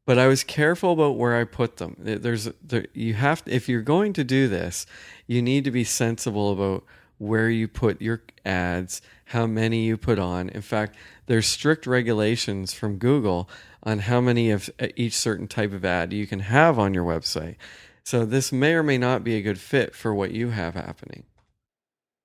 but 0.05 0.19
I 0.19 0.27
was 0.27 0.43
careful 0.43 0.93
about 0.93 1.17
where 1.17 1.37
I 1.37 1.45
put 1.45 1.77
them. 1.77 1.97
There's 1.99 2.51
there, 2.63 2.87
you 2.93 3.15
have 3.15 3.43
if 3.47 3.69
you're 3.69 3.83
going 3.83 4.13
to 4.15 4.25
do 4.25 4.49
this, 4.49 4.85
you 5.27 5.41
need 5.41 5.65
to 5.65 5.71
be 5.71 5.85
sensible 5.85 6.53
about 6.53 6.85
where 7.19 7.49
you 7.49 7.69
put 7.69 8.03
your 8.03 8.23
ads, 8.45 9.01
how 9.27 9.47
many 9.47 9.85
you 9.85 9.97
put 9.97 10.19
on. 10.19 10.49
In 10.49 10.63
fact, 10.63 10.97
there's 11.27 11.47
strict 11.47 11.87
regulations 11.87 12.75
from 12.75 12.99
Google 12.99 13.49
on 13.85 14.01
how 14.01 14.21
many 14.21 14.51
of 14.51 14.69
uh, 14.81 14.89
each 14.97 15.15
certain 15.15 15.47
type 15.47 15.73
of 15.73 15.85
ad 15.85 16.13
you 16.13 16.27
can 16.27 16.41
have 16.41 16.81
on 16.81 16.95
your 16.95 17.05
website. 17.05 17.55
So 18.03 18.25
this 18.25 18.51
may 18.51 18.75
or 18.75 18.83
may 18.83 18.99
not 18.99 19.23
be 19.23 19.37
a 19.37 19.43
good 19.43 19.61
fit 19.61 19.95
for 19.95 20.13
what 20.13 20.33
you 20.33 20.51
have 20.51 20.75
happening 20.75 21.23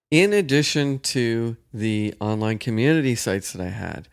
in 0.10 0.34
addition 0.34 1.00
to 1.00 1.58
the 1.74 2.14
online 2.20 2.60
community 2.60 3.16
sites 3.16 3.52
that 3.52 3.62
I 3.62 3.70
had, 3.70 4.08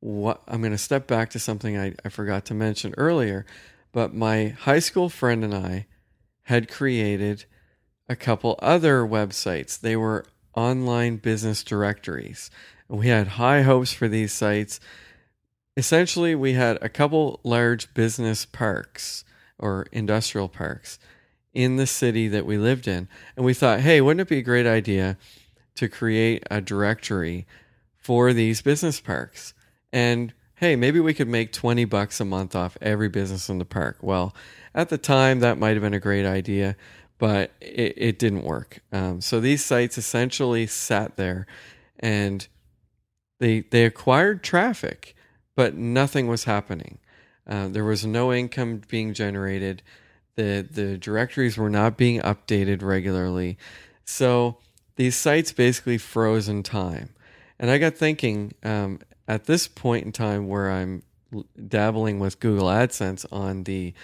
what 0.00 0.42
I'm 0.48 0.60
going 0.60 0.72
to 0.72 0.78
step 0.78 1.06
back 1.06 1.30
to 1.30 1.38
something 1.38 1.76
I, 1.76 1.94
I 2.04 2.08
forgot 2.08 2.44
to 2.46 2.54
mention 2.54 2.94
earlier, 2.96 3.44
but 3.92 4.14
my 4.14 4.48
high 4.48 4.78
school 4.78 5.08
friend 5.08 5.44
and 5.44 5.54
I 5.54 5.86
had 6.44 6.70
created 6.70 7.44
a 8.08 8.16
couple 8.16 8.58
other 8.60 9.02
websites. 9.02 9.78
They 9.78 9.96
were 9.96 10.26
online 10.54 11.16
business 11.16 11.62
directories. 11.62 12.50
and 12.88 12.98
We 12.98 13.08
had 13.08 13.28
high 13.28 13.62
hopes 13.62 13.92
for 13.92 14.08
these 14.08 14.32
sites. 14.32 14.80
Essentially, 15.76 16.34
we 16.34 16.54
had 16.54 16.78
a 16.82 16.88
couple 16.88 17.40
large 17.44 17.92
business 17.94 18.44
parks 18.44 19.24
or 19.58 19.86
industrial 19.92 20.48
parks 20.48 20.98
in 21.52 21.76
the 21.76 21.86
city 21.86 22.28
that 22.28 22.46
we 22.46 22.56
lived 22.56 22.86
in. 22.86 23.08
And 23.36 23.44
we 23.44 23.54
thought, 23.54 23.80
hey, 23.80 24.00
wouldn't 24.00 24.20
it 24.20 24.28
be 24.28 24.38
a 24.38 24.42
great 24.42 24.66
idea 24.66 25.16
to 25.76 25.88
create 25.88 26.44
a 26.50 26.60
directory 26.60 27.46
for 27.96 28.32
these 28.32 28.62
business 28.62 29.00
parks? 29.00 29.54
And 29.92 30.32
hey, 30.56 30.76
maybe 30.76 31.00
we 31.00 31.14
could 31.14 31.28
make 31.28 31.52
20 31.52 31.86
bucks 31.86 32.20
a 32.20 32.24
month 32.24 32.54
off 32.54 32.76
every 32.82 33.08
business 33.08 33.48
in 33.48 33.58
the 33.58 33.64
park. 33.64 33.96
Well, 34.02 34.34
at 34.74 34.90
the 34.90 34.98
time, 34.98 35.40
that 35.40 35.58
might 35.58 35.70
have 35.70 35.80
been 35.80 35.94
a 35.94 36.00
great 36.00 36.26
idea, 36.26 36.76
but 37.18 37.50
it, 37.60 37.94
it 37.96 38.18
didn't 38.18 38.44
work. 38.44 38.80
Um, 38.92 39.22
so 39.22 39.40
these 39.40 39.64
sites 39.64 39.96
essentially 39.96 40.66
sat 40.66 41.16
there 41.16 41.46
and 41.98 42.46
they, 43.38 43.60
they 43.60 43.86
acquired 43.86 44.42
traffic, 44.42 45.16
but 45.56 45.74
nothing 45.74 46.26
was 46.28 46.44
happening. 46.44 46.98
Uh, 47.46 47.68
there 47.68 47.84
was 47.84 48.04
no 48.04 48.32
income 48.32 48.82
being 48.86 49.14
generated 49.14 49.82
the 50.36 50.66
the 50.70 50.98
directories 50.98 51.56
were 51.56 51.70
not 51.70 51.96
being 51.96 52.20
updated 52.20 52.82
regularly. 52.82 53.58
So 54.04 54.58
these 54.96 55.16
sites 55.16 55.52
basically 55.52 55.98
froze 55.98 56.48
in 56.48 56.62
time. 56.62 57.10
And 57.58 57.70
I 57.70 57.78
got 57.78 57.94
thinking 57.94 58.54
um, 58.62 59.00
at 59.28 59.44
this 59.44 59.68
point 59.68 60.06
in 60.06 60.12
time 60.12 60.48
where 60.48 60.70
I'm 60.70 61.02
dabbling 61.68 62.18
with 62.18 62.40
Google 62.40 62.66
AdSense 62.66 63.24
on 63.30 63.64
the 63.64 63.94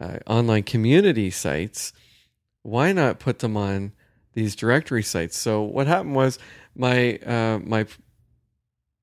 uh, 0.00 0.18
online 0.26 0.64
community 0.64 1.30
sites, 1.30 1.92
why 2.62 2.92
not 2.92 3.20
put 3.20 3.38
them 3.38 3.56
on 3.56 3.92
these 4.32 4.56
directory 4.56 5.02
sites? 5.02 5.36
So 5.36 5.62
what 5.62 5.86
happened 5.86 6.16
was 6.16 6.38
my 6.74 7.18
uh, 7.18 7.60
my 7.60 7.86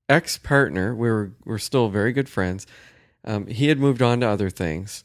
ex 0.09 0.37
partner, 0.37 0.93
we 0.93 1.09
were 1.09 1.31
we're 1.45 1.57
still 1.57 1.89
very 1.89 2.11
good 2.11 2.27
friends. 2.27 2.67
Um, 3.23 3.47
he 3.47 3.67
had 3.67 3.79
moved 3.79 4.01
on 4.01 4.19
to 4.21 4.27
other 4.27 4.49
things, 4.49 5.03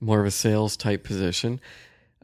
more 0.00 0.20
of 0.20 0.26
a 0.26 0.30
sales 0.30 0.76
type 0.76 1.04
position. 1.04 1.60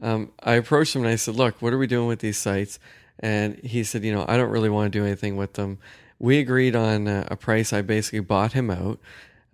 Um, 0.01 0.31
I 0.41 0.55
approached 0.55 0.95
him 0.95 1.03
and 1.03 1.11
I 1.11 1.15
said, 1.15 1.35
"Look, 1.35 1.61
what 1.61 1.73
are 1.73 1.77
we 1.77 1.87
doing 1.87 2.07
with 2.07 2.19
these 2.19 2.37
sites?" 2.37 2.79
And 3.19 3.55
he 3.63 3.83
said, 3.83 4.03
"You 4.03 4.13
know, 4.13 4.25
I 4.27 4.37
don't 4.37 4.49
really 4.49 4.69
want 4.69 4.91
to 4.91 4.99
do 4.99 5.05
anything 5.05 5.37
with 5.37 5.53
them." 5.53 5.79
We 6.19 6.39
agreed 6.39 6.75
on 6.75 7.07
uh, 7.07 7.27
a 7.29 7.35
price. 7.35 7.73
I 7.73 7.81
basically 7.81 8.21
bought 8.21 8.53
him 8.53 8.69
out. 8.69 8.99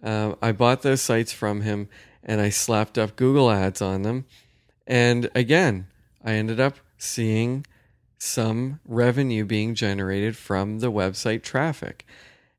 Uh, 0.02 0.36
I 0.42 0.52
bought 0.52 0.82
those 0.82 1.02
sites 1.02 1.34
from 1.34 1.62
him 1.62 1.90
and 2.24 2.40
I 2.42 2.50
slapped 2.50 2.98
up 2.98 3.16
Google 3.16 3.50
ads 3.50 3.82
on 3.82 4.04
them. 4.04 4.26
And 4.88 5.30
again, 5.36 5.88
I 6.24 6.34
ended 6.34 6.60
up 6.60 6.78
seeing 6.98 7.66
some 8.18 8.80
revenue 8.86 9.46
being 9.46 9.76
generated 9.76 10.36
from 10.36 10.80
the 10.80 10.92
website 10.92 11.42
traffic. 11.42 12.06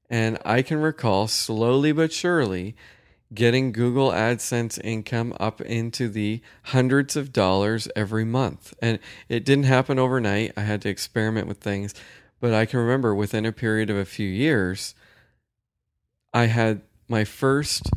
And 0.08 0.38
I 0.44 0.62
can 0.62 0.78
recall 0.78 1.28
slowly 1.28 1.92
but 1.92 2.12
surely 2.12 2.74
getting 3.32 3.72
Google 3.72 4.10
AdSense 4.10 4.82
income 4.82 5.34
up 5.38 5.60
into 5.60 6.08
the 6.08 6.40
hundreds 6.64 7.16
of 7.16 7.32
dollars 7.32 7.88
every 7.94 8.24
month. 8.24 8.74
And 8.82 8.98
it 9.28 9.44
didn't 9.44 9.64
happen 9.64 9.98
overnight. 9.98 10.52
I 10.56 10.62
had 10.62 10.82
to 10.82 10.88
experiment 10.88 11.46
with 11.46 11.58
things. 11.58 11.94
But 12.40 12.54
I 12.54 12.66
can 12.66 12.80
remember 12.80 13.14
within 13.14 13.46
a 13.46 13.52
period 13.52 13.90
of 13.90 13.96
a 13.96 14.04
few 14.04 14.28
years, 14.28 14.94
I 16.32 16.46
had 16.46 16.82
my 17.08 17.24
first 17.24 17.90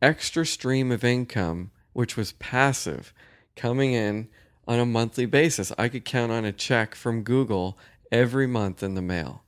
extra 0.00 0.46
stream 0.46 0.92
of 0.92 1.04
income, 1.04 1.70
which 1.92 2.16
was 2.16 2.32
passive, 2.32 3.12
coming 3.56 3.92
in 3.92 4.28
on 4.68 4.78
a 4.78 4.86
monthly 4.86 5.26
basis. 5.26 5.72
I 5.76 5.88
could 5.88 6.04
count 6.04 6.32
on 6.32 6.44
a 6.44 6.52
check 6.52 6.94
from 6.94 7.22
Google 7.22 7.78
every 8.12 8.46
month 8.46 8.82
in 8.82 8.94
the 8.94 9.02
mail. 9.02 9.42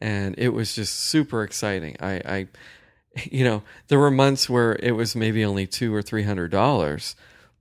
And 0.00 0.34
it 0.38 0.50
was 0.50 0.74
just 0.74 0.94
super 0.98 1.42
exciting. 1.42 1.96
I, 2.00 2.14
I 2.24 2.48
you 3.30 3.44
know, 3.44 3.62
there 3.88 3.98
were 3.98 4.10
months 4.10 4.48
where 4.48 4.76
it 4.82 4.92
was 4.92 5.16
maybe 5.16 5.44
only 5.44 5.66
two 5.66 5.94
or 5.94 6.02
three 6.02 6.22
hundred 6.22 6.50
dollars, 6.50 7.16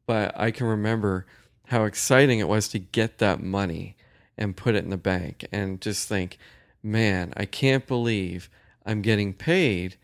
but 0.05 0.37
I 0.39 0.51
can 0.51 0.67
remember 0.67 1.25
how 1.67 1.85
exciting 1.85 2.39
it 2.39 2.47
was 2.47 2.67
to 2.69 2.79
get 2.79 3.19
that 3.19 3.41
money 3.41 3.95
and 4.37 4.57
put 4.57 4.75
it 4.75 4.83
in 4.83 4.89
the 4.89 4.97
bank 4.97 5.45
and 5.51 5.81
just 5.81 6.07
think, 6.07 6.37
man, 6.81 7.33
I 7.37 7.45
can't 7.45 7.85
believe 7.85 8.49
I'm 8.85 9.01
getting 9.01 9.33
paid 9.33 9.97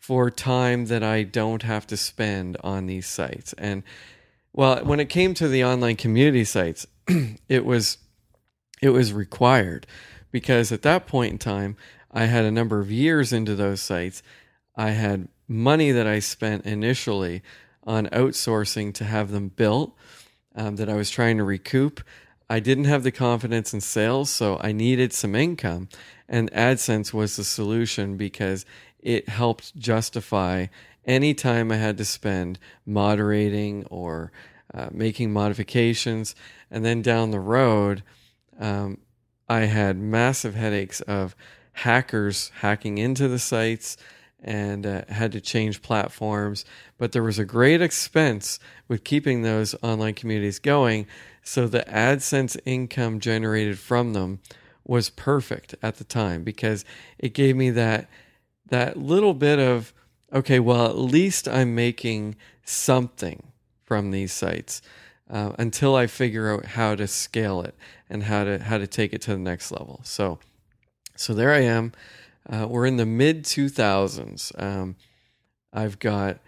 for 0.00 0.30
time 0.30 0.86
that 0.86 1.04
I 1.04 1.22
don't 1.22 1.62
have 1.62 1.86
to 1.86 1.96
spend 1.96 2.56
on 2.64 2.86
these 2.86 3.06
sites. 3.06 3.52
And 3.52 3.84
well, 4.52 4.84
when 4.84 4.98
it 4.98 5.08
came 5.08 5.34
to 5.34 5.46
the 5.46 5.64
online 5.64 5.96
community 5.96 6.44
sites, 6.44 6.86
it 7.48 7.64
was 7.64 7.98
it 8.82 8.90
was 8.90 9.12
required 9.12 9.86
because 10.32 10.72
at 10.72 10.82
that 10.82 11.06
point 11.06 11.32
in 11.32 11.38
time 11.38 11.76
I 12.10 12.24
had 12.24 12.44
a 12.44 12.50
number 12.50 12.80
of 12.80 12.90
years 12.90 13.32
into 13.32 13.54
those 13.54 13.80
sites. 13.80 14.22
I 14.76 14.90
had 14.90 15.28
money 15.48 15.92
that 15.92 16.06
I 16.06 16.18
spent 16.18 16.66
initially 16.66 17.42
on 17.84 18.06
outsourcing 18.06 18.94
to 18.94 19.04
have 19.04 19.30
them 19.30 19.48
built 19.48 19.96
um, 20.54 20.76
that 20.76 20.88
I 20.88 20.94
was 20.94 21.10
trying 21.10 21.36
to 21.38 21.44
recoup. 21.44 22.02
I 22.48 22.60
didn't 22.60 22.84
have 22.84 23.02
the 23.02 23.12
confidence 23.12 23.72
in 23.72 23.80
sales, 23.80 24.30
so 24.30 24.58
I 24.62 24.72
needed 24.72 25.12
some 25.12 25.34
income. 25.34 25.88
And 26.28 26.50
AdSense 26.52 27.12
was 27.12 27.36
the 27.36 27.44
solution 27.44 28.16
because 28.16 28.64
it 28.98 29.28
helped 29.28 29.76
justify 29.76 30.66
any 31.04 31.34
time 31.34 31.72
I 31.72 31.76
had 31.76 31.98
to 31.98 32.04
spend 32.04 32.58
moderating 32.86 33.84
or 33.90 34.32
uh, 34.72 34.88
making 34.92 35.32
modifications. 35.32 36.34
And 36.70 36.84
then 36.84 37.02
down 37.02 37.30
the 37.30 37.40
road, 37.40 38.02
um, 38.58 38.98
I 39.48 39.60
had 39.60 39.96
massive 39.98 40.54
headaches 40.54 41.00
of 41.02 41.34
hackers 41.72 42.50
hacking 42.60 42.98
into 42.98 43.28
the 43.28 43.38
sites 43.38 43.96
and 44.42 44.84
uh, 44.84 45.02
had 45.08 45.32
to 45.32 45.40
change 45.40 45.82
platforms. 45.82 46.64
But 46.98 47.12
there 47.12 47.22
was 47.22 47.38
a 47.38 47.44
great 47.44 47.80
expense 47.80 48.58
with 48.88 49.04
keeping 49.04 49.42
those 49.42 49.74
online 49.82 50.14
communities 50.14 50.58
going. 50.58 51.06
So 51.42 51.66
the 51.66 51.84
AdSense 51.88 52.58
income 52.64 53.20
generated 53.20 53.78
from 53.78 54.12
them 54.12 54.40
was 54.84 55.10
perfect 55.10 55.74
at 55.82 55.96
the 55.96 56.04
time 56.04 56.42
because 56.42 56.84
it 57.18 57.34
gave 57.34 57.56
me 57.56 57.70
that 57.70 58.08
that 58.68 58.96
little 58.96 59.34
bit 59.34 59.58
of 59.58 59.92
okay, 60.32 60.58
well 60.58 60.86
at 60.86 60.96
least 60.96 61.46
I'm 61.46 61.74
making 61.74 62.36
something 62.64 63.52
from 63.84 64.10
these 64.10 64.32
sites 64.32 64.82
uh, 65.30 65.52
until 65.58 65.94
I 65.94 66.06
figure 66.06 66.52
out 66.52 66.64
how 66.64 66.94
to 66.94 67.06
scale 67.06 67.62
it 67.62 67.74
and 68.08 68.24
how 68.24 68.44
to 68.44 68.58
how 68.58 68.78
to 68.78 68.86
take 68.86 69.12
it 69.12 69.20
to 69.22 69.32
the 69.32 69.38
next 69.38 69.70
level. 69.70 70.00
So 70.04 70.38
so 71.16 71.34
there 71.34 71.52
I 71.52 71.60
am. 71.60 71.92
Uh, 72.48 72.66
we're 72.68 72.86
in 72.86 72.96
the 72.96 73.06
mid 73.06 73.44
2000s. 73.44 74.60
Um, 74.60 74.96
I've 75.72 75.98
got 75.98 76.38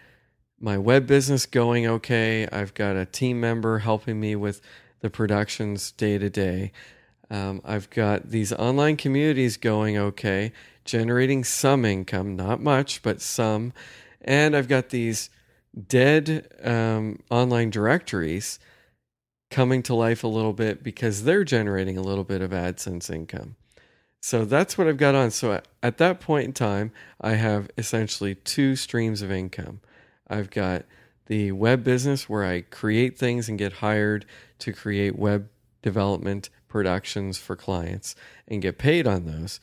my 0.59 0.79
web 0.79 1.07
business 1.07 1.47
going 1.47 1.87
okay. 1.87 2.49
I've 2.51 2.75
got 2.75 2.97
a 2.97 3.07
team 3.07 3.41
member 3.41 3.81
helping 3.81 4.21
me 4.21 4.37
with 4.37 4.61
the 5.01 5.11
productions 5.11 5.93
day 5.93 6.19
to 6.19 6.31
day. 6.31 6.73
Um, 7.31 7.61
I've 7.65 7.91
got 7.91 8.31
these 8.31 8.53
online 8.53 8.97
communities 8.97 9.57
going 9.57 9.97
okay, 9.97 10.53
generating 10.85 11.45
some 11.45 11.85
income, 11.85 12.37
not 12.37 12.61
much, 12.61 13.03
but 13.03 13.21
some. 13.21 13.73
And 14.21 14.57
I've 14.57 14.69
got 14.69 14.91
these 14.91 15.31
dead 15.89 16.49
um, 16.63 17.21
online 17.31 17.71
directories 17.71 18.59
coming 19.51 19.83
to 19.85 19.95
life 19.95 20.25
a 20.25 20.29
little 20.29 20.53
bit 20.53 20.83
because 20.83 21.25
they're 21.25 21.45
generating 21.45 21.97
a 21.97 22.03
little 22.03 22.25
bit 22.25 22.41
of 22.41 22.51
AdSense 22.51 23.13
income. 23.13 23.57
So 24.26 24.47
that's 24.47 24.78
what 24.78 24.88
I've 24.88 24.97
got 24.97 25.14
on. 25.14 25.31
So 25.31 25.61
at 25.83 25.99
that 25.99 26.19
point 26.19 26.47
in 26.47 26.52
time, 26.54 26.93
I 27.21 27.33
have 27.35 27.71
essentially 27.76 28.35
two 28.35 28.75
streams 28.75 29.21
of 29.21 29.31
income. 29.31 29.83
I've 30.26 30.49
got 30.49 30.87
the 31.26 31.52
web 31.52 31.85
business 31.85 32.26
where 32.26 32.43
I 32.43 32.62
create 32.62 33.19
things 33.19 33.50
and 33.50 33.59
get 33.59 33.75
hired 33.75 34.25
to 34.61 34.73
create 34.73 35.19
web 35.19 35.50
development 35.83 36.49
productions 36.69 37.37
for 37.37 37.54
clients 37.54 38.16
and 38.49 38.62
get 38.62 38.78
paid 38.78 39.07
on 39.07 39.26
those 39.26 39.61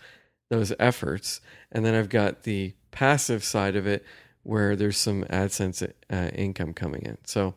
those 0.52 0.72
efforts. 0.78 1.42
And 1.72 1.84
then 1.84 1.96
I've 1.96 2.10
got 2.10 2.44
the 2.44 2.76
passive 2.92 3.44
side 3.44 3.76
of 3.76 3.88
it 3.88 4.06
where 4.44 4.76
there's 4.76 4.98
some 4.98 5.24
AdSense 5.24 5.92
uh, 6.12 6.30
income 6.36 6.76
coming 6.76 7.02
in. 7.02 7.18
So 7.26 7.56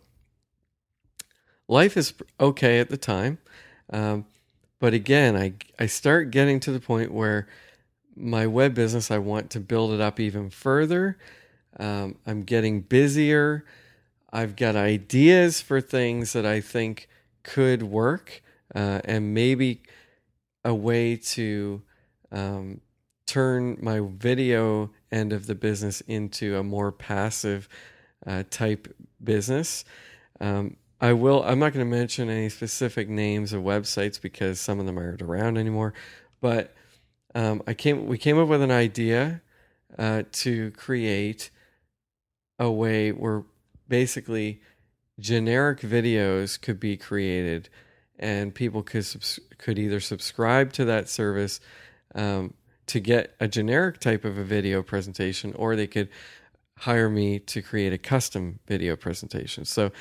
life 1.69 1.99
is 1.99 2.15
okay 2.41 2.81
at 2.81 2.89
the 2.89 2.97
time. 2.97 3.37
Um, 3.93 4.25
but 4.81 4.95
again, 4.95 5.37
I 5.37 5.55
I 5.79 5.87
start 5.87 6.31
getting 6.31 6.61
to 6.61 6.73
the 6.73 6.81
point 6.81 7.13
where 7.13 7.47
my 8.17 8.47
web 8.47 8.75
business 8.75 9.11
I 9.11 9.19
want 9.19 9.51
to 9.51 9.61
build 9.61 9.93
it 9.93 10.01
up 10.01 10.21
even 10.21 10.51
further. 10.51 11.19
Um, 11.79 12.17
I'm 12.27 12.43
getting 12.45 12.81
busier. 12.83 13.65
I've 14.33 14.57
got 14.57 14.77
ideas 14.77 15.61
for 15.61 15.81
things 15.81 16.33
that 16.33 16.47
I 16.47 16.61
think 16.61 17.09
could 17.43 17.83
work, 17.83 18.43
uh, 18.75 19.01
and 19.05 19.35
maybe 19.35 19.83
a 20.65 20.75
way 20.75 21.17
to 21.17 21.83
um, 22.33 22.81
turn 23.27 23.79
my 23.81 24.01
video 24.01 24.91
end 25.13 25.33
of 25.33 25.47
the 25.47 25.55
business 25.55 26.01
into 26.03 26.57
a 26.57 26.63
more 26.63 26.91
passive 26.91 27.69
uh, 28.27 28.43
type 28.51 28.95
business. 29.23 29.85
Um, 30.41 30.77
I 31.05 31.13
will. 31.13 31.43
I'm 31.43 31.59
not 31.59 31.75
going 31.75 31.85
to 31.85 31.97
mention 31.97 32.31
any 32.31 32.49
specific 32.49 33.11
names 33.11 33.53
of 33.53 33.63
websites 33.63 34.19
because 34.19 34.59
some 34.59 34.81
of 34.81 34.87
them 34.87 34.97
aren't 34.97 35.21
around 35.21 35.59
anymore. 35.59 35.93
But 36.41 36.75
um, 37.35 37.63
I 37.67 37.75
came. 37.75 38.07
We 38.07 38.17
came 38.17 38.39
up 38.39 38.49
with 38.49 38.63
an 38.63 38.71
idea 38.71 39.43
uh, 39.99 40.23
to 40.33 40.71
create 40.71 41.51
a 42.59 42.71
way 42.71 43.13
where 43.13 43.43
basically 43.87 44.63
generic 45.21 45.81
videos 45.81 46.59
could 46.59 46.81
be 46.81 46.97
created, 46.97 47.69
and 48.19 48.55
people 48.55 48.83
could 48.83 49.05
subs- 49.05 49.41
could 49.59 49.79
either 49.79 50.01
subscribe 50.01 50.73
to 50.73 50.87
that 50.87 51.11
service 51.11 51.61
um, 52.15 52.55
to 52.87 52.99
get 52.99 53.35
a 53.39 53.47
generic 53.47 54.01
type 54.01 54.25
of 54.25 54.39
a 54.39 54.45
video 54.45 54.83
presentation, 54.83 55.53
or 55.53 55.77
they 55.77 55.87
could 55.87 56.09
hire 56.79 57.11
me 57.11 57.39
to 57.41 57.61
create 57.61 57.93
a 57.93 57.99
custom 57.99 58.59
video 58.67 58.97
presentation. 58.97 59.67
So 59.67 59.93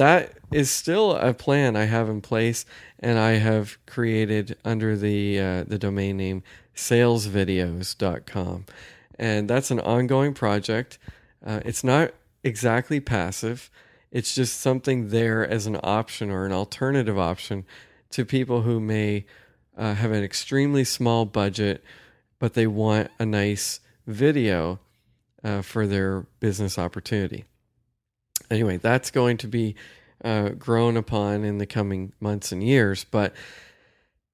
that 0.00 0.32
is 0.50 0.70
still 0.70 1.14
a 1.14 1.34
plan 1.34 1.76
I 1.76 1.84
have 1.84 2.08
in 2.08 2.22
place, 2.22 2.64
and 3.00 3.18
I 3.18 3.32
have 3.32 3.76
created 3.84 4.56
under 4.64 4.96
the 4.96 5.38
uh, 5.38 5.64
the 5.64 5.78
domain 5.78 6.16
name 6.16 6.42
salesvideos.com, 6.74 8.64
and 9.18 9.50
that's 9.50 9.70
an 9.70 9.78
ongoing 9.80 10.32
project. 10.32 10.98
Uh, 11.44 11.60
it's 11.66 11.84
not 11.84 12.14
exactly 12.42 12.98
passive; 12.98 13.70
it's 14.10 14.34
just 14.34 14.58
something 14.58 15.10
there 15.10 15.46
as 15.46 15.66
an 15.66 15.78
option 15.82 16.30
or 16.30 16.46
an 16.46 16.52
alternative 16.52 17.18
option 17.18 17.66
to 18.08 18.24
people 18.24 18.62
who 18.62 18.80
may 18.80 19.26
uh, 19.76 19.92
have 19.92 20.12
an 20.12 20.24
extremely 20.24 20.82
small 20.82 21.26
budget, 21.26 21.84
but 22.38 22.54
they 22.54 22.66
want 22.66 23.10
a 23.18 23.26
nice 23.26 23.80
video 24.06 24.80
uh, 25.44 25.60
for 25.60 25.86
their 25.86 26.22
business 26.40 26.78
opportunity 26.78 27.44
anyway, 28.50 28.76
that's 28.76 29.10
going 29.10 29.36
to 29.38 29.48
be 29.48 29.76
uh, 30.24 30.50
grown 30.50 30.96
upon 30.96 31.44
in 31.44 31.58
the 31.58 31.66
coming 31.66 32.12
months 32.20 32.52
and 32.52 32.62
years. 32.62 33.04
But 33.04 33.34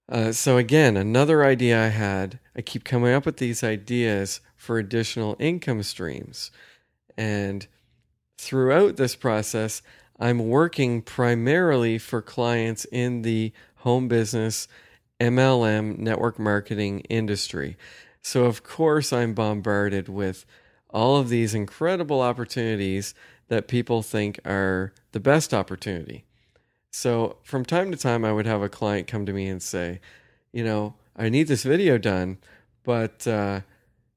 uh, 0.08 0.32
so, 0.32 0.56
again, 0.56 0.96
another 0.96 1.44
idea 1.44 1.82
I 1.82 1.88
had, 1.88 2.38
I 2.56 2.62
keep 2.62 2.84
coming 2.84 3.12
up 3.12 3.26
with 3.26 3.38
these 3.38 3.64
ideas 3.64 4.40
for 4.56 4.78
additional 4.78 5.36
income 5.38 5.82
streams. 5.82 6.50
And 7.16 7.66
throughout 8.38 8.96
this 8.96 9.16
process, 9.16 9.82
I'm 10.18 10.48
working 10.48 11.02
primarily 11.02 11.98
for 11.98 12.22
clients 12.22 12.84
in 12.86 13.22
the 13.22 13.52
home 13.76 14.08
business, 14.08 14.68
MLM, 15.20 15.98
network 15.98 16.38
marketing 16.38 17.00
industry. 17.00 17.76
So, 18.22 18.44
of 18.44 18.62
course, 18.62 19.12
I'm 19.12 19.34
bombarded 19.34 20.08
with 20.08 20.46
all 20.90 21.16
of 21.16 21.28
these 21.28 21.54
incredible 21.54 22.20
opportunities 22.20 23.14
that 23.48 23.68
people 23.68 24.02
think 24.02 24.40
are 24.44 24.92
the 25.12 25.20
best 25.20 25.54
opportunity. 25.54 26.24
So 26.90 27.36
from 27.42 27.64
time 27.64 27.90
to 27.90 27.96
time, 27.96 28.24
I 28.24 28.32
would 28.32 28.46
have 28.46 28.62
a 28.62 28.68
client 28.68 29.06
come 29.06 29.26
to 29.26 29.32
me 29.32 29.46
and 29.48 29.62
say, 29.62 30.00
you 30.52 30.64
know, 30.64 30.94
I 31.14 31.28
need 31.28 31.48
this 31.48 31.62
video 31.62 31.98
done, 31.98 32.38
but, 32.84 33.26
uh, 33.26 33.60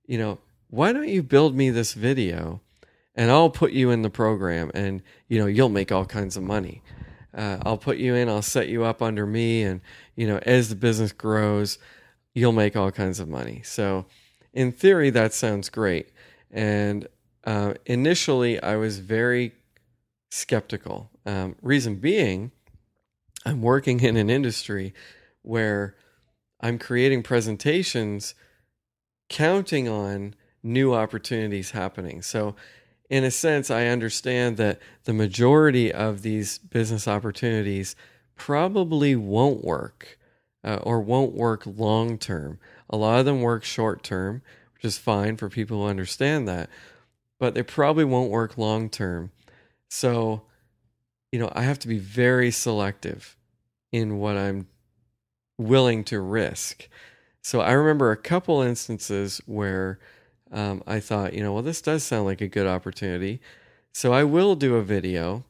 you 0.06 0.18
know, 0.18 0.40
why 0.70 0.94
don't 0.94 1.10
you 1.10 1.24
build 1.24 1.56
me 1.56 1.70
this 1.70 1.94
video 1.94 2.62
and 3.16 3.32
I'll 3.32 3.50
put 3.50 3.72
you 3.74 3.90
in 3.90 4.02
the 4.02 4.10
program 4.10 4.72
and, 4.74 5.02
you 5.28 5.40
know, 5.40 5.46
you'll 5.46 5.70
make 5.70 5.92
all 5.92 6.06
kinds 6.06 6.38
of 6.38 6.44
money. 6.44 6.82
Uh, 7.34 7.58
I'll 7.64 7.78
put 7.78 7.98
you 7.98 8.16
in, 8.16 8.30
I'll 8.30 8.42
set 8.42 8.70
you 8.70 8.84
up 8.84 9.02
under 9.02 9.26
me. 9.26 9.64
And, 9.64 9.82
you 10.16 10.28
know, 10.28 10.40
as 10.44 10.70
the 10.70 10.76
business 10.76 11.12
grows, 11.12 11.78
you'll 12.34 12.54
make 12.54 12.76
all 12.76 12.92
kinds 12.92 13.20
of 13.20 13.28
money. 13.28 13.62
So 13.64 14.06
in 14.54 14.72
theory, 14.72 15.10
that 15.12 15.34
sounds 15.34 15.70
great. 15.70 16.10
And 16.52 17.08
uh, 17.46 17.74
initially 17.86 18.62
I 18.62 18.76
was 18.76 19.00
very 19.00 19.54
skeptical. 20.30 21.10
Um, 21.26 21.56
reason 21.62 21.96
being, 21.96 22.52
I'm 23.46 23.62
working 23.62 24.02
in 24.02 24.18
an 24.18 24.30
industry 24.30 24.94
where 25.42 25.96
I'm 26.60 26.78
creating 26.78 27.24
presentations 27.24 28.36
counting 29.30 29.88
on 29.88 30.36
new 30.62 30.94
opportunities 30.94 31.72
happening. 31.72 32.22
So, 32.22 32.56
in 33.10 33.24
a 33.24 33.32
sense, 33.32 33.72
I 33.72 33.88
understand 33.88 34.58
that 34.58 34.80
the 35.06 35.14
majority 35.14 35.92
of 35.92 36.22
these 36.22 36.60
business 36.60 37.08
opportunities 37.08 37.96
probably 38.36 39.16
won't 39.16 39.64
work 39.64 40.20
uh, 40.64 40.78
or 40.84 41.02
won't 41.02 41.34
work 41.34 41.64
long 41.66 42.18
term. 42.18 42.60
A 42.90 42.98
lot 42.98 43.20
of 43.20 43.26
them 43.26 43.42
work 43.42 43.64
short 43.64 44.04
term, 44.04 44.42
which 44.74 44.86
is 44.86 44.98
fine 44.98 45.38
for 45.38 45.50
people 45.50 45.82
who 45.82 45.90
understand 45.90 46.48
that 46.48 46.70
but 47.40 47.56
they 47.56 47.64
probably 47.64 48.04
won't 48.06 48.30
work 48.30 48.58
long 48.58 48.90
term. 48.90 49.32
So, 49.90 50.44
you 51.32 51.40
know, 51.40 51.52
I 51.54 51.64
have 51.64 51.80
to 51.80 51.88
be 51.88 51.98
very 51.98 52.52
selective 52.52 53.36
in 53.92 54.20
what 54.20 54.38
I'm 54.38 54.68
willing 55.58 56.04
to 56.06 56.20
risk. 56.20 56.88
So 57.42 57.62
I 57.62 57.72
remember 57.72 58.12
a 58.12 58.18
couple 58.18 58.62
instances 58.62 59.42
where 59.46 60.00
um, 60.52 60.84
I 60.86 61.00
thought, 61.00 61.34
you 61.34 61.42
know, 61.42 61.54
well, 61.54 61.64
this 61.64 61.82
does 61.82 62.04
sound 62.04 62.26
like 62.26 62.42
a 62.42 62.48
good 62.48 62.68
opportunity. 62.68 63.42
So 63.94 64.14
I 64.14 64.24
will 64.24 64.56
do 64.56 64.76
a 64.76 64.84
video 64.84 65.44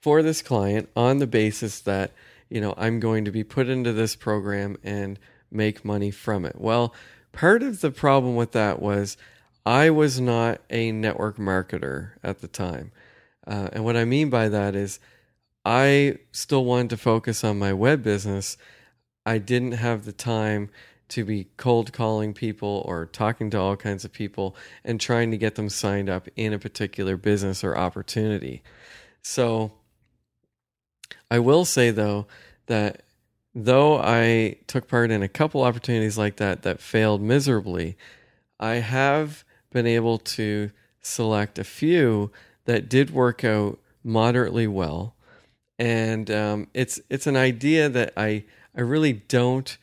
for 0.00 0.22
this 0.22 0.42
client 0.42 0.88
on 0.96 1.18
the 1.18 1.26
basis 1.26 1.80
that, 1.80 2.12
you 2.48 2.60
know, 2.60 2.74
I'm 2.76 3.00
going 3.00 3.24
to 3.24 3.30
be 3.30 3.44
put 3.44 3.68
into 3.68 3.92
this 3.92 4.16
program 4.16 4.76
and 4.82 5.18
make 5.50 5.84
money 5.84 6.10
from 6.10 6.44
it. 6.44 6.56
Well, 6.58 6.94
part 7.32 7.62
of 7.62 7.80
the 7.80 7.90
problem 7.90 8.34
with 8.34 8.52
that 8.52 8.80
was 8.80 9.16
I 9.64 9.90
was 9.90 10.20
not 10.20 10.60
a 10.70 10.90
network 10.92 11.36
marketer 11.36 12.12
at 12.22 12.40
the 12.40 12.48
time. 12.48 12.92
Uh, 13.46 13.68
and 13.72 13.84
what 13.84 13.96
I 13.96 14.04
mean 14.04 14.30
by 14.30 14.48
that 14.48 14.74
is 14.74 14.98
I 15.64 16.18
still 16.32 16.64
wanted 16.64 16.90
to 16.90 16.96
focus 16.96 17.44
on 17.44 17.58
my 17.58 17.72
web 17.72 18.02
business. 18.02 18.56
I 19.24 19.38
didn't 19.38 19.72
have 19.72 20.04
the 20.04 20.12
time 20.12 20.70
to 21.08 21.24
be 21.24 21.46
cold 21.56 21.92
calling 21.92 22.32
people 22.32 22.82
or 22.86 23.06
talking 23.06 23.50
to 23.50 23.60
all 23.60 23.76
kinds 23.76 24.04
of 24.04 24.12
people 24.12 24.56
and 24.84 25.00
trying 25.00 25.30
to 25.30 25.36
get 25.36 25.54
them 25.54 25.68
signed 25.68 26.08
up 26.08 26.28
in 26.36 26.52
a 26.52 26.58
particular 26.58 27.16
business 27.16 27.62
or 27.62 27.76
opportunity. 27.76 28.62
So 29.20 29.72
I 31.30 31.38
will 31.38 31.64
say 31.64 31.90
though 31.90 32.26
that 32.66 33.02
though 33.54 33.98
I 33.98 34.56
took 34.66 34.88
part 34.88 35.10
in 35.10 35.22
a 35.22 35.28
couple 35.28 35.62
opportunities 35.62 36.16
like 36.16 36.36
that 36.36 36.62
that 36.62 36.80
failed 36.80 37.20
miserably, 37.20 37.96
I 38.58 38.76
have 38.76 39.44
been 39.72 39.86
able 39.86 40.18
to 40.18 40.70
select 41.00 41.58
a 41.58 41.64
few 41.64 42.30
that 42.64 42.88
did 42.88 43.10
work 43.10 43.44
out 43.44 43.78
moderately 44.04 44.66
well. 44.66 45.14
And 45.78 46.30
um, 46.30 46.68
it's 46.74 47.00
it's 47.10 47.26
an 47.26 47.36
idea 47.36 47.88
that 47.88 48.12
I 48.16 48.44
I 48.76 48.80
really 48.80 49.12
don't 49.12 49.76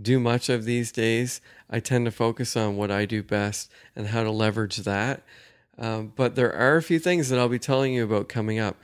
do 0.00 0.18
much 0.20 0.48
of 0.48 0.64
these 0.64 0.92
days. 0.92 1.40
I 1.68 1.80
tend 1.80 2.04
to 2.06 2.10
focus 2.10 2.56
on 2.56 2.76
what 2.76 2.90
I 2.90 3.04
do 3.04 3.22
best 3.22 3.70
and 3.96 4.08
how 4.08 4.22
to 4.22 4.30
leverage 4.30 4.78
that. 4.78 5.22
Um, 5.78 6.12
but 6.14 6.34
there 6.34 6.52
are 6.54 6.76
a 6.76 6.82
few 6.82 6.98
things 6.98 7.28
that 7.28 7.38
I'll 7.38 7.48
be 7.48 7.58
telling 7.58 7.94
you 7.94 8.04
about 8.04 8.28
coming 8.28 8.58
up 8.58 8.76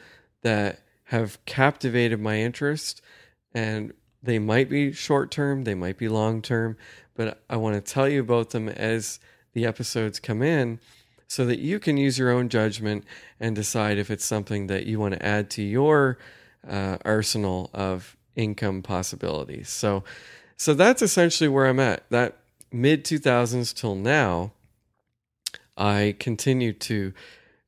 that 0.42 0.80
have 1.04 1.44
captivated 1.44 2.20
my 2.20 2.38
interest, 2.38 3.02
and 3.52 3.92
they 4.22 4.38
might 4.38 4.68
be 4.68 4.92
short 4.92 5.30
term, 5.30 5.64
they 5.64 5.74
might 5.74 5.98
be 5.98 6.08
long 6.08 6.42
term, 6.42 6.76
but 7.14 7.42
I 7.48 7.56
want 7.56 7.74
to 7.74 7.92
tell 7.92 8.08
you 8.08 8.20
about 8.20 8.50
them 8.50 8.68
as 8.68 9.20
the 9.59 9.66
episodes 9.66 10.21
come 10.21 10.40
in 10.40 10.79
so 11.27 11.44
that 11.44 11.59
you 11.59 11.81
can 11.81 11.97
use 11.97 12.16
your 12.16 12.31
own 12.31 12.49
judgment 12.49 13.05
and 13.40 13.57
decide 13.57 13.99
if 13.99 14.09
it's 14.09 14.25
something 14.25 14.68
that 14.68 14.87
you 14.87 15.01
want 15.01 15.14
to 15.14 15.27
add 15.27 15.51
to 15.51 15.62
your 15.62 16.16
uh, 16.66 16.97
arsenal 17.05 17.71
of 17.75 18.16
income 18.37 18.83
possibilities. 18.83 19.68
So, 19.68 20.05
so 20.57 20.75
that's 20.75 21.03
essentially 21.03 21.49
where 21.49 21.66
I'm 21.66 21.81
at. 21.81 22.09
That 22.11 22.37
mid 22.71 23.05
2000s 23.05 23.75
till 23.75 23.97
now, 23.97 24.53
I 25.77 26.14
continue 26.21 26.73
to 26.73 27.12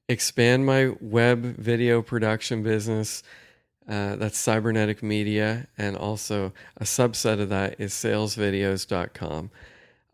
expand 0.08 0.64
my 0.64 0.94
web 1.00 1.42
video 1.42 2.02
production 2.02 2.62
business. 2.62 3.24
Uh, 3.88 4.14
that's 4.14 4.38
cybernetic 4.38 5.02
media, 5.02 5.66
and 5.76 5.96
also 5.96 6.52
a 6.76 6.84
subset 6.84 7.40
of 7.40 7.48
that 7.48 7.80
is 7.80 7.92
salesvideos.com. 7.92 9.50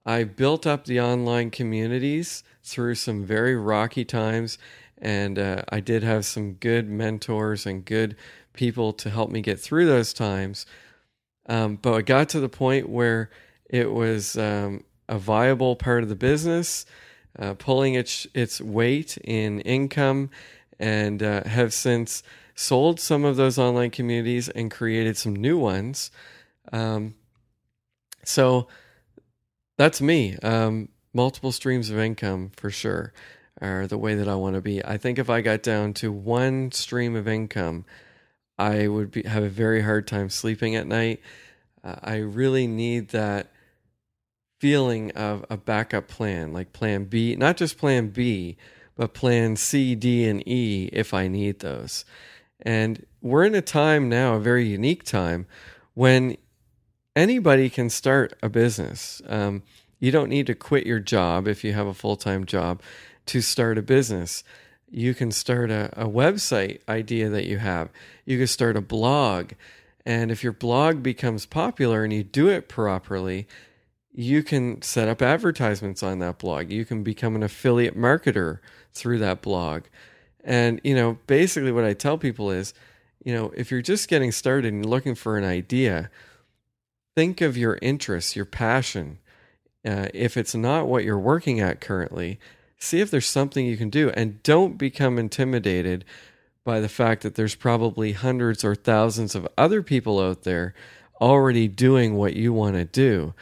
I 0.06 0.22
built 0.22 0.68
up 0.68 0.84
the 0.84 1.00
online 1.00 1.50
communities 1.50 2.44
through 2.62 2.94
some 2.94 3.24
very 3.24 3.56
rocky 3.56 4.04
times, 4.04 4.56
and 4.96 5.36
uh, 5.36 5.62
I 5.68 5.80
did 5.80 6.04
have 6.04 6.24
some 6.24 6.52
good 6.54 6.88
mentors 6.88 7.66
and 7.66 7.84
good 7.84 8.16
people 8.52 8.92
to 8.92 9.10
help 9.10 9.30
me 9.30 9.40
get 9.40 9.58
through 9.58 9.86
those 9.86 10.12
times. 10.12 10.64
Um, 11.48 11.76
but 11.76 11.94
I 11.94 12.02
got 12.02 12.28
to 12.30 12.40
the 12.40 12.48
point 12.48 12.88
where 12.88 13.30
it 13.68 13.92
was 13.92 14.38
um, 14.38 14.84
a 15.08 15.18
viable 15.18 15.74
part 15.74 16.04
of 16.04 16.08
the 16.08 16.14
business, 16.14 16.86
uh, 17.36 17.54
pulling 17.54 17.94
its 17.94 18.28
its 18.32 18.60
weight 18.60 19.18
in 19.18 19.60
income, 19.60 20.30
and 20.78 21.20
uh, 21.20 21.44
have 21.44 21.72
since 21.72 22.22
sold 22.54 23.00
some 23.00 23.24
of 23.24 23.36
those 23.36 23.58
online 23.58 23.90
communities 23.90 24.48
and 24.48 24.70
created 24.70 25.16
some 25.16 25.34
new 25.34 25.58
ones. 25.58 26.12
Um, 26.72 27.16
so 28.24 28.68
that's 29.76 30.00
me. 30.00 30.36
Um, 30.42 30.88
multiple 31.12 31.52
streams 31.52 31.90
of 31.90 31.98
income 31.98 32.50
for 32.56 32.70
sure 32.70 33.12
are 33.60 33.86
the 33.86 33.98
way 33.98 34.14
that 34.14 34.28
I 34.28 34.34
want 34.34 34.54
to 34.54 34.60
be. 34.60 34.84
I 34.84 34.98
think 34.98 35.18
if 35.18 35.30
I 35.30 35.40
got 35.40 35.62
down 35.62 35.94
to 35.94 36.12
one 36.12 36.72
stream 36.72 37.16
of 37.16 37.26
income, 37.26 37.84
I 38.58 38.88
would 38.88 39.10
be, 39.10 39.22
have 39.22 39.42
a 39.42 39.48
very 39.48 39.82
hard 39.82 40.06
time 40.06 40.30
sleeping 40.30 40.76
at 40.76 40.86
night. 40.86 41.20
Uh, 41.82 41.96
I 42.02 42.16
really 42.16 42.66
need 42.66 43.10
that 43.10 43.52
feeling 44.60 45.10
of 45.12 45.44
a 45.50 45.56
backup 45.56 46.08
plan, 46.08 46.52
like 46.52 46.72
plan 46.72 47.04
B, 47.04 47.36
not 47.36 47.56
just 47.56 47.78
plan 47.78 48.08
B, 48.08 48.56
but 48.94 49.14
plan 49.14 49.56
C, 49.56 49.94
D, 49.94 50.26
and 50.26 50.46
E 50.48 50.88
if 50.92 51.12
I 51.12 51.28
need 51.28 51.60
those. 51.60 52.04
And 52.62 53.04
we're 53.20 53.44
in 53.44 53.54
a 53.54 53.62
time 53.62 54.08
now, 54.08 54.34
a 54.34 54.40
very 54.40 54.66
unique 54.66 55.04
time, 55.04 55.46
when 55.94 56.36
anybody 57.16 57.70
can 57.70 57.90
start 57.90 58.34
a 58.42 58.48
business. 58.48 59.22
Um, 59.26 59.62
you 59.98 60.12
don't 60.12 60.28
need 60.28 60.46
to 60.46 60.54
quit 60.54 60.86
your 60.86 61.00
job 61.00 61.48
if 61.48 61.64
you 61.64 61.72
have 61.72 61.86
a 61.86 61.94
full 61.94 62.16
time 62.16 62.44
job 62.44 62.82
to 63.26 63.40
start 63.40 63.78
a 63.78 63.82
business. 63.82 64.44
You 64.88 65.14
can 65.14 65.32
start 65.32 65.70
a, 65.70 65.90
a 66.00 66.06
website 66.06 66.80
idea 66.88 67.28
that 67.30 67.46
you 67.46 67.58
have. 67.58 67.88
You 68.24 68.38
can 68.38 68.46
start 68.46 68.76
a 68.76 68.82
blog. 68.82 69.52
And 70.04 70.30
if 70.30 70.44
your 70.44 70.52
blog 70.52 71.02
becomes 71.02 71.46
popular 71.46 72.04
and 72.04 72.12
you 72.12 72.22
do 72.22 72.48
it 72.48 72.68
properly, 72.68 73.48
you 74.12 74.42
can 74.44 74.80
set 74.82 75.08
up 75.08 75.20
advertisements 75.20 76.02
on 76.02 76.20
that 76.20 76.38
blog. 76.38 76.70
You 76.70 76.84
can 76.84 77.02
become 77.02 77.34
an 77.34 77.42
affiliate 77.42 77.98
marketer 77.98 78.60
through 78.92 79.18
that 79.18 79.42
blog. 79.42 79.84
And, 80.44 80.80
you 80.84 80.94
know, 80.94 81.18
basically 81.26 81.72
what 81.72 81.84
I 81.84 81.92
tell 81.92 82.16
people 82.16 82.50
is, 82.50 82.72
you 83.24 83.34
know, 83.34 83.52
if 83.56 83.72
you're 83.72 83.82
just 83.82 84.08
getting 84.08 84.30
started 84.30 84.72
and 84.72 84.86
looking 84.86 85.16
for 85.16 85.36
an 85.36 85.44
idea, 85.44 86.08
think 87.16 87.40
of 87.40 87.56
your 87.56 87.78
interests, 87.80 88.36
your 88.36 88.44
passion. 88.44 89.18
Uh, 89.84 90.06
if 90.12 90.36
it's 90.36 90.54
not 90.54 90.86
what 90.86 91.02
you're 91.02 91.18
working 91.18 91.60
at 91.60 91.80
currently, 91.80 92.38
see 92.78 93.00
if 93.00 93.10
there's 93.10 93.26
something 93.26 93.64
you 93.64 93.76
can 93.76 93.88
do 93.88 94.10
and 94.10 94.42
don't 94.42 94.76
become 94.76 95.18
intimidated 95.18 96.04
by 96.62 96.78
the 96.78 96.88
fact 96.88 97.22
that 97.22 97.34
there's 97.34 97.54
probably 97.54 98.12
hundreds 98.12 98.64
or 98.64 98.74
thousands 98.74 99.34
of 99.34 99.48
other 99.56 99.82
people 99.82 100.20
out 100.20 100.42
there 100.42 100.74
already 101.20 101.66
doing 101.68 102.16
what 102.16 102.34
you 102.36 102.52
want 102.52 102.76
to 102.76 102.84
do. 102.84 103.32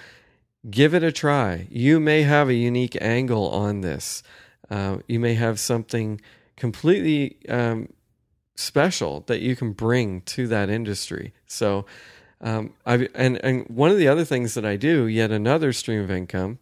Give 0.70 0.94
it 0.94 1.02
a 1.02 1.10
try. 1.10 1.66
You 1.68 1.98
may 1.98 2.22
have 2.22 2.48
a 2.48 2.54
unique 2.54 2.96
angle 3.00 3.50
on 3.50 3.80
this. 3.80 4.22
Uh, 4.70 4.98
you 5.08 5.18
may 5.18 5.34
have 5.34 5.58
something 5.58 6.20
completely 6.56 7.38
um, 7.48 7.88
special 8.54 9.20
that 9.26 9.40
you 9.40 9.56
can 9.56 9.72
bring 9.72 10.20
to 10.22 10.46
that 10.46 10.70
industry. 10.70 11.34
So, 11.46 11.87
um, 12.40 12.75
I 12.85 13.09
and 13.14 13.42
and 13.44 13.66
one 13.68 13.90
of 13.90 13.99
the 13.99 14.09
other 14.09 14.25
things 14.25 14.55
that 14.55 14.64
I 14.64 14.77
do, 14.77 15.07
yet 15.07 15.31
another 15.31 15.73
stream 15.73 16.01
of 16.01 16.11
income, 16.11 16.59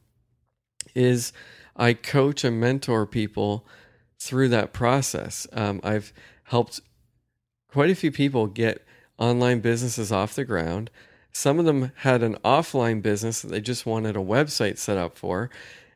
is 0.94 1.32
I 1.76 1.94
coach 1.94 2.44
and 2.44 2.60
mentor 2.60 3.06
people 3.06 3.66
through 4.18 4.48
that 4.50 4.72
process. 4.72 5.46
Um, 5.52 5.80
I've 5.82 6.12
helped 6.44 6.80
quite 7.68 7.90
a 7.90 7.94
few 7.94 8.12
people 8.12 8.46
get 8.46 8.84
online 9.18 9.60
businesses 9.60 10.12
off 10.12 10.34
the 10.34 10.44
ground. 10.44 10.90
Some 11.32 11.58
of 11.58 11.64
them 11.64 11.92
had 11.96 12.22
an 12.22 12.36
offline 12.44 13.00
business 13.00 13.40
that 13.40 13.48
they 13.48 13.60
just 13.60 13.86
wanted 13.86 14.16
a 14.16 14.20
website 14.20 14.78
set 14.78 14.98
up 14.98 15.16
for. 15.16 15.50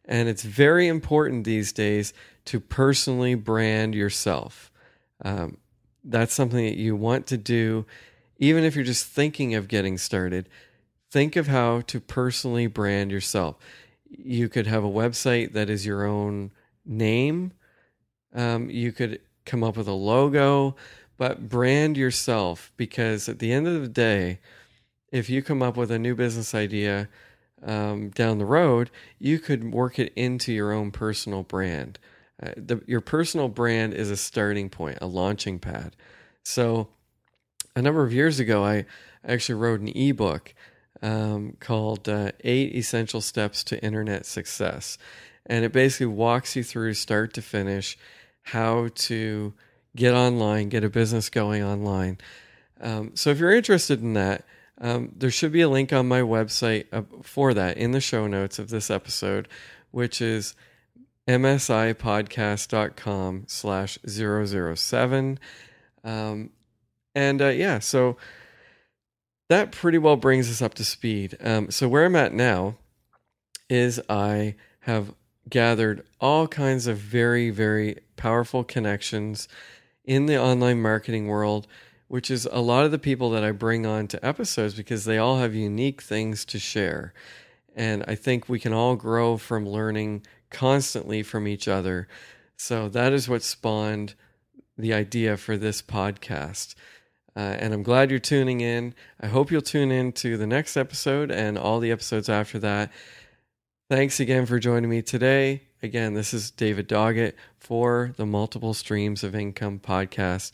And 0.05 0.29
it's 0.29 0.43
very 0.43 0.87
important 0.87 1.45
these 1.45 1.73
days 1.73 2.15
to 2.47 2.61
personally 2.61 3.35
brand 3.35 3.95
yourself. 3.95 4.71
Um, 5.23 5.59
that's 6.05 6.33
something 6.33 6.65
that 6.65 6.77
you 6.77 6.95
want 6.97 7.27
to 7.27 7.37
do 7.37 7.85
even 8.39 8.65
if 8.65 8.75
you're 8.75 8.85
just 8.85 9.07
thinking 9.07 9.55
of 9.55 9.69
getting 9.69 9.99
started, 9.99 10.49
think 11.11 11.37
of 11.37 11.47
how 11.47 11.81
to 11.83 12.01
personally 12.01 12.67
brand 12.67 13.11
yourself. 13.11 13.57
You 14.09 14.49
could 14.49 14.67
have 14.67 14.85
a 14.85 14.89
website 14.89 15.53
that 15.53 15.71
is 15.71 15.87
your 15.87 16.05
own 16.05 16.53
name. 16.85 17.53
Um, 18.35 18.71
you 18.71 18.93
could 18.93 19.21
come 19.45 19.65
up 19.65 19.77
with 19.77 19.89
a 19.89 19.93
logo, 19.93 20.77
but 21.17 21.49
brand 21.49 21.97
yourself 21.97 22.73
because 22.77 23.29
at 23.29 23.39
the 23.39 23.53
end 23.53 23.67
of 23.67 23.81
the 23.81 23.89
day, 23.89 24.41
if 25.11 25.31
you 25.31 25.43
come 25.43 25.63
up 25.63 25.77
with 25.77 25.91
a 25.91 25.99
new 25.99 26.15
business 26.15 26.55
idea 26.55 27.09
um, 27.63 28.11
down 28.11 28.39
the 28.39 28.45
road, 28.45 28.91
you 29.19 29.39
could 29.39 29.73
work 29.73 29.99
it 29.99 30.13
into 30.15 30.53
your 30.53 30.73
own 30.73 30.91
personal 30.91 31.43
brand. 31.43 31.99
Uh, 32.43 32.51
the, 32.57 32.83
your 32.87 33.01
personal 33.01 33.49
brand 33.49 33.95
is 33.95 34.11
a 34.11 34.17
starting 34.17 34.69
point, 34.69 34.99
a 35.01 35.07
launching 35.07 35.59
pad. 35.59 35.97
So 36.43 36.89
a 37.77 37.83
number 37.83 38.03
of 38.03 38.13
years 38.13 38.41
ago, 38.41 38.65
I 38.65 38.87
actually 39.25 39.55
wrote 39.55 39.81
an 39.81 39.89
ebook 39.89 40.53
um, 41.03 41.57
called 41.61 42.09
uh, 42.09 42.33
Eight 42.41 42.75
Essential 42.75 43.21
Steps 43.21 43.63
to 43.65 43.81
Internet 43.85 44.27
Success. 44.27 44.99
And 45.45 45.65
it 45.65 45.73
basically 45.73 46.07
walks 46.07 46.57
you 46.57 46.65
through 46.65 46.95
start 46.95 47.35
to 47.35 47.43
finish 47.43 47.97
how 48.43 48.89
to 48.95 49.55
get 49.95 50.15
online, 50.15 50.71
get 50.71 50.83
a 50.83 50.91
business 50.91 51.31
going 51.31 51.63
online. 51.63 52.19
Um, 52.81 53.13
so 53.15 53.31
if 53.31 53.39
you're 53.39 53.55
interested 53.55 54.03
in 54.03 54.15
that, 54.15 54.45
Um, 54.79 55.13
there 55.17 55.31
should 55.31 55.53
be 55.53 55.63
a 55.63 55.71
link 55.71 55.91
on 55.95 56.07
my 56.07 56.21
website 56.21 56.85
uh, 56.93 57.05
for 57.23 57.55
that 57.55 57.79
in 57.79 57.93
the 57.93 58.01
show 58.01 58.27
notes 58.27 58.59
of 58.59 58.69
this 58.69 58.91
episode, 58.91 59.49
which 59.91 60.21
is 60.21 60.55
msipodcast.com 61.27 63.45
slash 63.47 63.99
007. 64.07 65.39
Um, 66.05 66.51
and 67.17 67.41
uh, 67.41 67.49
yeah, 67.49 67.79
so 67.79 68.19
that 69.49 69.73
pretty 69.73 69.97
well 69.97 70.17
brings 70.17 70.51
us 70.51 70.61
up 70.61 70.75
to 70.75 70.85
speed. 70.85 71.37
Um, 71.41 71.71
so 71.71 71.89
where 71.89 72.05
I'm 72.05 72.15
at 72.15 72.35
now 72.35 72.77
is 73.71 74.01
I 74.09 74.55
have 74.81 75.15
gathered 75.49 76.05
all 76.21 76.47
kinds 76.47 76.87
of 76.87 76.99
very, 76.99 77.49
very 77.49 78.01
powerful 78.17 78.65
connections 78.65 79.49
in 80.05 80.27
the 80.27 80.39
online 80.39 80.83
marketing 80.83 81.27
world, 81.27 81.67
which 82.09 82.31
is 82.31 82.47
a 82.53 82.61
lot 82.61 82.85
of 82.85 82.91
the 82.91 82.99
people 82.99 83.31
that 83.31 83.43
I 83.43 83.51
bring 83.51 83.87
on 83.87 84.09
to 84.09 84.25
episodes 84.25 84.75
because 84.75 85.07
they 85.07 85.17
all 85.17 85.39
have 85.39 85.55
unique 85.55 86.03
things 86.03 86.45
to 86.45 86.59
share. 86.59 87.15
And 87.75 88.05
I 88.07 88.15
think 88.15 88.47
we 88.47 88.61
can 88.61 88.75
all 88.75 88.95
grow 88.95 89.39
from 89.39 89.67
learning 89.67 90.27
constantly 90.51 91.23
from 91.23 91.49
each 91.49 91.67
other. 91.67 92.09
So 92.59 92.91
that 92.91 93.15
is 93.15 93.27
what 93.27 93.43
spawned 93.43 94.15
the 94.77 94.93
idea 94.93 95.39
for 95.39 95.57
this 95.57 95.81
podcast. 95.81 96.75
Uh, 97.37 97.57
and 97.59 97.75
I'm 97.75 97.83
glad 97.83 98.11
you're 98.11 98.19
tuning 98.19 98.63
in. 98.63 98.95
I 99.21 99.27
hope 99.27 99.51
you'll 99.51 99.61
tune 99.61 99.93
in 99.93 100.13
to 100.13 100.39
the 100.39 100.47
next 100.47 100.77
episode 100.77 101.31
and 101.31 101.59
all 101.59 101.81
the 101.81 101.93
episodes 101.93 102.31
after 102.31 102.59
that. 102.61 102.91
Thanks 103.91 104.19
again 104.19 104.47
for 104.47 104.59
joining 104.59 104.89
me 104.89 105.03
today. 105.03 105.63
Again, 105.83 106.15
this 106.15 106.33
is 106.33 106.51
David 106.51 106.89
Doggett 106.89 107.35
for 107.59 108.15
the 108.17 108.25
Multiple 108.27 108.75
Streams 108.75 109.23
of 109.23 109.35
Income 109.35 109.81
podcast. 109.81 110.53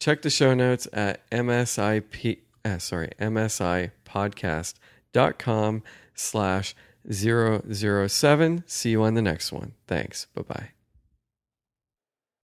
Check 0.00 0.22
the 0.22 0.30
show 0.30 0.52
notes 0.52 0.88
at 0.92 1.30
msip 1.30 2.38
uh, 2.64 2.78
sorry 2.78 3.10
msipodcast.com 3.20 5.82
slash 6.14 6.74
007. 7.08 8.64
See 8.66 8.90
you 8.90 9.02
on 9.02 9.14
the 9.14 9.22
next 9.22 9.52
one. 9.52 9.74
Thanks. 9.86 10.26
Bye 10.34 10.42
bye. 10.42 10.75